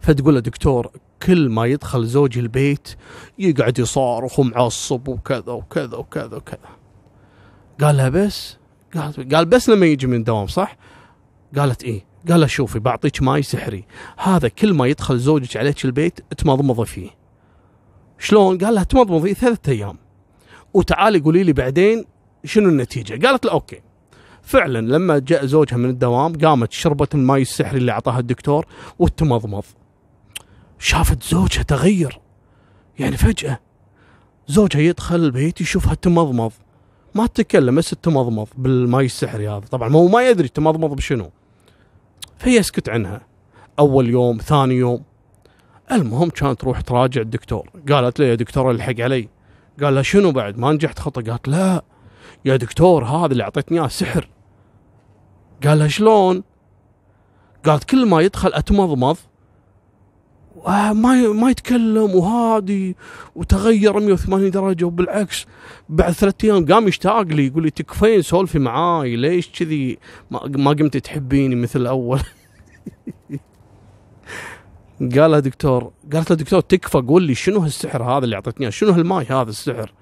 فتقول 0.00 0.34
له 0.34 0.40
دكتور 0.40 0.90
كل 1.22 1.48
ما 1.48 1.66
يدخل 1.66 2.06
زوجي 2.06 2.40
البيت 2.40 2.88
يقعد 3.38 3.78
يصارخ 3.78 4.38
ومعصب 4.38 5.08
وكذا 5.08 5.52
وكذا 5.52 5.96
وكذا 5.96 6.36
وكذا. 6.36 6.58
قال 7.80 7.96
لها 7.96 8.08
بس؟ 8.08 8.56
قال 8.94 9.28
قال 9.34 9.46
بس 9.46 9.68
لما 9.68 9.86
يجي 9.86 10.06
من 10.06 10.14
الدوام 10.14 10.46
صح؟ 10.46 10.76
قالت 11.56 11.84
إيه؟ 11.84 12.04
قال 12.28 12.50
شوفي 12.50 12.78
بعطيك 12.78 13.22
ماي 13.22 13.42
سحري. 13.42 13.84
هذا 14.18 14.48
كل 14.48 14.74
ما 14.74 14.86
يدخل 14.86 15.18
زوجك 15.18 15.56
عليك 15.56 15.84
البيت 15.84 16.20
تمضمضي 16.36 16.86
فيه. 16.86 17.17
شلون؟ 18.18 18.58
قال 18.58 18.74
لها 18.74 18.82
تمضمضي 18.82 19.34
ثلاثة 19.34 19.72
أيام. 19.72 19.98
وتعالي 20.74 21.20
قولي 21.20 21.42
لي 21.44 21.52
بعدين 21.52 22.04
شنو 22.44 22.68
النتيجة؟ 22.68 23.26
قالت 23.26 23.44
له 23.44 23.52
okay. 23.52 23.80
فعلا 24.42 24.78
لما 24.78 25.18
جاء 25.18 25.46
زوجها 25.46 25.76
من 25.76 25.90
الدوام 25.90 26.32
قامت 26.38 26.72
شربت 26.72 27.14
الماي 27.14 27.42
السحري 27.42 27.78
اللي 27.78 27.92
أعطاها 27.92 28.18
الدكتور 28.18 28.66
وتمضمض. 28.98 29.64
شافت 30.78 31.22
زوجها 31.22 31.62
تغير. 31.62 32.20
يعني 32.98 33.16
فجأة 33.16 33.60
زوجها 34.46 34.80
يدخل 34.80 35.16
البيت 35.16 35.60
يشوفها 35.60 35.94
تمضمض. 35.94 36.52
ما 37.14 37.26
تتكلم 37.26 37.74
بس 37.74 37.90
تمضمض 37.90 38.48
بالماي 38.56 39.04
السحري 39.04 39.48
هذا. 39.48 39.66
طبعا 39.70 39.92
هو 39.92 40.08
ما 40.08 40.28
يدري 40.28 40.48
تمضمض 40.48 40.96
بشنو. 40.96 41.30
فيسكت 42.38 42.88
عنها. 42.88 43.20
أول 43.78 44.08
يوم 44.08 44.38
ثاني 44.38 44.74
يوم 44.74 45.04
المهم 45.92 46.30
كانت 46.30 46.60
تروح 46.60 46.80
تراجع 46.80 47.20
الدكتور. 47.20 47.70
قالت 47.88 48.20
له 48.20 48.26
يا 48.26 48.34
دكتور 48.34 48.70
الحق 48.70 49.00
علي. 49.00 49.28
قال 49.82 49.94
لها 49.94 50.02
شنو 50.02 50.32
بعد؟ 50.32 50.58
ما 50.58 50.72
نجحت 50.72 50.98
خطه 50.98 51.22
قالت 51.22 51.48
لا. 51.48 51.82
يا 52.44 52.56
دكتور 52.56 53.04
هذا 53.04 53.32
اللي 53.32 53.44
أعطيتني 53.44 53.78
اياه 53.78 53.88
سحر. 53.88 54.28
قال 55.64 55.78
لها 55.78 55.88
شلون؟ 55.88 56.42
قالت 57.64 57.84
كل 57.84 58.06
ما 58.06 58.20
يدخل 58.20 58.52
أتمضمض 58.54 59.16
ما 60.66 60.92
ما 61.32 61.50
يتكلم 61.50 62.14
وهادي 62.14 62.96
وتغير 63.34 64.00
180 64.00 64.50
درجة 64.50 64.84
وبالعكس 64.84 65.46
بعد 65.88 66.12
ثلاثة 66.12 66.36
أيام 66.44 66.66
قام 66.66 66.88
يشتاق 66.88 67.22
لي 67.22 67.46
يقول 67.46 67.62
لي 67.62 67.70
تكفين 67.70 68.22
سولفي 68.22 68.58
معاي؟ 68.58 69.16
ليش 69.16 69.48
كذي؟ 69.48 69.98
ما, 70.30 70.40
ما 70.46 70.70
قمت 70.70 70.96
تحبيني 70.96 71.54
مثل 71.54 71.80
الأول. 71.80 72.20
قال 75.00 75.30
له 75.30 75.38
دكتور 75.38 75.92
قالت 76.12 76.30
له 76.30 76.36
دكتور 76.36 76.60
تكفى 76.60 76.98
قول 76.98 77.22
لي 77.22 77.34
شنو 77.34 77.60
هالسحر 77.60 78.02
هذا 78.02 78.24
اللي 78.24 78.36
اعطيتني 78.36 78.66
إياه؟ 78.66 78.70
شنو 78.70 78.90
هالماي 78.90 79.24
هذا 79.24 79.50
السحر؟ 79.50 79.92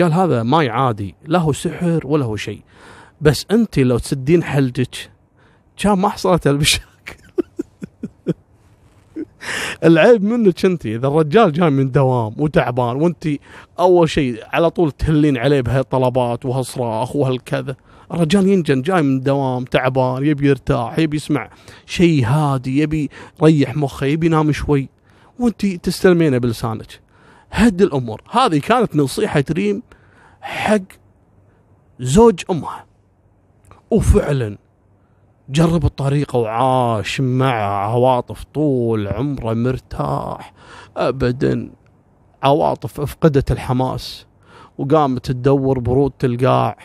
قال 0.00 0.12
هذا 0.12 0.42
ماي 0.42 0.68
عادي 0.68 1.14
لا 1.26 1.38
هو 1.38 1.52
سحر 1.52 2.00
ولا 2.04 2.24
هو 2.24 2.36
شيء. 2.36 2.62
بس 3.20 3.46
أنت 3.50 3.78
لو 3.78 3.98
تسدين 3.98 4.42
حلجك 4.42 5.10
كان 5.76 5.92
ما 5.92 6.08
حصلت 6.08 6.46
المشاكل 6.46 6.86
العيب 9.84 10.24
منك 10.24 10.64
أنت 10.64 10.86
إذا 10.86 11.08
الرجال 11.08 11.52
جاي 11.52 11.70
من 11.70 11.90
دوام 11.90 12.34
وتعبان 12.38 12.96
وأنت 12.96 13.28
أول 13.78 14.10
شيء 14.10 14.42
على 14.52 14.70
طول 14.70 14.92
تهلين 14.92 15.36
عليه 15.36 15.60
بهالطلبات 15.60 16.46
وهالصراخ 16.46 17.16
وهالكذا. 17.16 17.76
الرجال 18.12 18.48
ينجن 18.48 18.82
جاي 18.82 19.02
من 19.02 19.20
دوام 19.20 19.64
تعبان 19.64 20.26
يبي 20.26 20.48
يرتاح 20.48 20.98
يبي 20.98 21.16
يسمع 21.16 21.50
شيء 21.86 22.24
هادي 22.24 22.78
يبي 22.78 23.10
يريح 23.42 23.76
مخه 23.76 24.06
يبي 24.06 24.26
ينام 24.26 24.52
شوي. 24.52 24.88
وانت 25.38 25.66
تستلمينه 25.66 26.38
بلسانك. 26.38 27.00
هد 27.50 27.82
الأمور. 27.82 28.22
هذه 28.30 28.58
كانت 28.58 28.96
نصيحة 28.96 29.44
ريم 29.50 29.82
حق 30.40 30.82
زوج 32.00 32.42
امها 32.50 32.86
وفعلا 33.90 34.58
جرب 35.48 35.84
الطريقة 35.84 36.38
وعاش 36.38 37.20
مع 37.20 37.84
عواطف 37.86 38.44
طول 38.54 39.08
عمره 39.08 39.54
مرتاح. 39.54 40.52
أبدا 40.96 41.70
عواطف 42.42 43.00
أفقدت 43.00 43.52
الحماس 43.52 44.26
وقامت 44.78 45.26
تدور 45.26 45.78
برود 45.78 46.12
القاع 46.24 46.78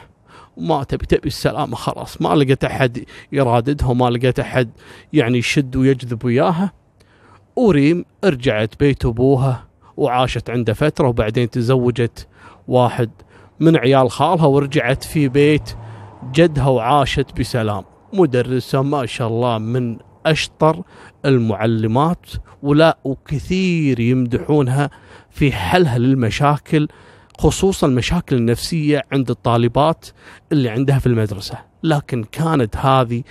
وما 0.58 0.84
تبي 0.84 1.06
تبي 1.06 1.28
السلامة 1.28 1.76
خلاص. 1.76 2.22
ما 2.22 2.36
لقيت 2.36 2.64
أحد 2.64 3.04
يراددها 3.32 3.88
وما 3.88 4.10
لقيت 4.10 4.40
أحد 4.40 4.70
يعني 5.14 5.38
يشد 5.38 5.76
ويجذب 5.76 6.26
وياها. 6.26 6.72
وريم 7.56 8.06
رجعت 8.26 8.80
بيت 8.80 9.06
أبوها 9.06 9.68
وعاشت 9.98 10.50
عنده 10.50 10.74
فترة 10.74 11.08
وبعدين 11.08 11.50
تزوجت 11.50 12.28
واحد 12.68 13.10
من 13.60 13.78
عيال 13.78 14.12
خالها 14.12 14.46
ورجعت 14.46 15.04
في 15.04 15.28
بيت 15.28 15.76
جدها 16.34 16.68
وعاشت 16.68 17.40
بسلام. 17.40 17.84
مدرسة 18.14 18.82
ما 18.82 19.06
شاء 19.06 19.28
الله 19.28 19.58
من 19.58 19.98
أشطر 20.26 20.84
المعلمات 21.26 22.26
ولا 22.64 22.98
وكثير 23.04 24.00
يمدحونها 24.00 24.90
في 25.30 25.52
حلها 25.52 25.98
للمشاكل 25.98 26.88
خصوصا 27.40 27.88
المشاكل 27.88 28.36
النفسية 28.36 29.04
عند 29.12 29.30
الطالبات 29.30 30.06
اللي 30.52 30.70
عندها 30.70 31.00
في 31.00 31.08
المدرسة. 31.08 31.58
لكن 31.84 32.24
كانت 32.24 32.78
هذه 32.78 33.24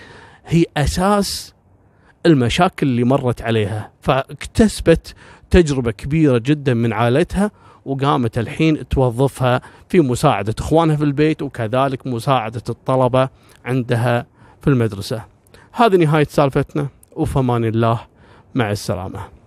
هي 0.46 0.64
أساس 0.76 1.54
المشاكل 2.26 2.86
اللي 2.86 3.04
مرت 3.04 3.42
عليها. 3.42 3.90
فاكتسبت 4.00 5.14
تجربة 5.50 5.90
كبيرة 5.90 6.38
جدا 6.38 6.74
من 6.74 6.92
عائلتها 6.92 7.50
وقامت 7.84 8.38
الحين 8.38 8.88
توظفها 8.88 9.60
في 9.88 10.00
مساعدة 10.00 10.54
إخوانها 10.58 10.96
في 10.96 11.04
البيت 11.04 11.42
وكذلك 11.42 12.06
مساعدة 12.06 12.62
الطلبة 12.68 13.28
عندها 13.64 14.26
في 14.60 14.70
المدرسة. 14.70 15.24
هذه 15.72 15.96
نهاية 15.96 16.26
سالفتنا 16.30 16.88
وفمان 17.16 17.64
الله 17.64 18.00
مع 18.54 18.70
السلامة. 18.70 19.39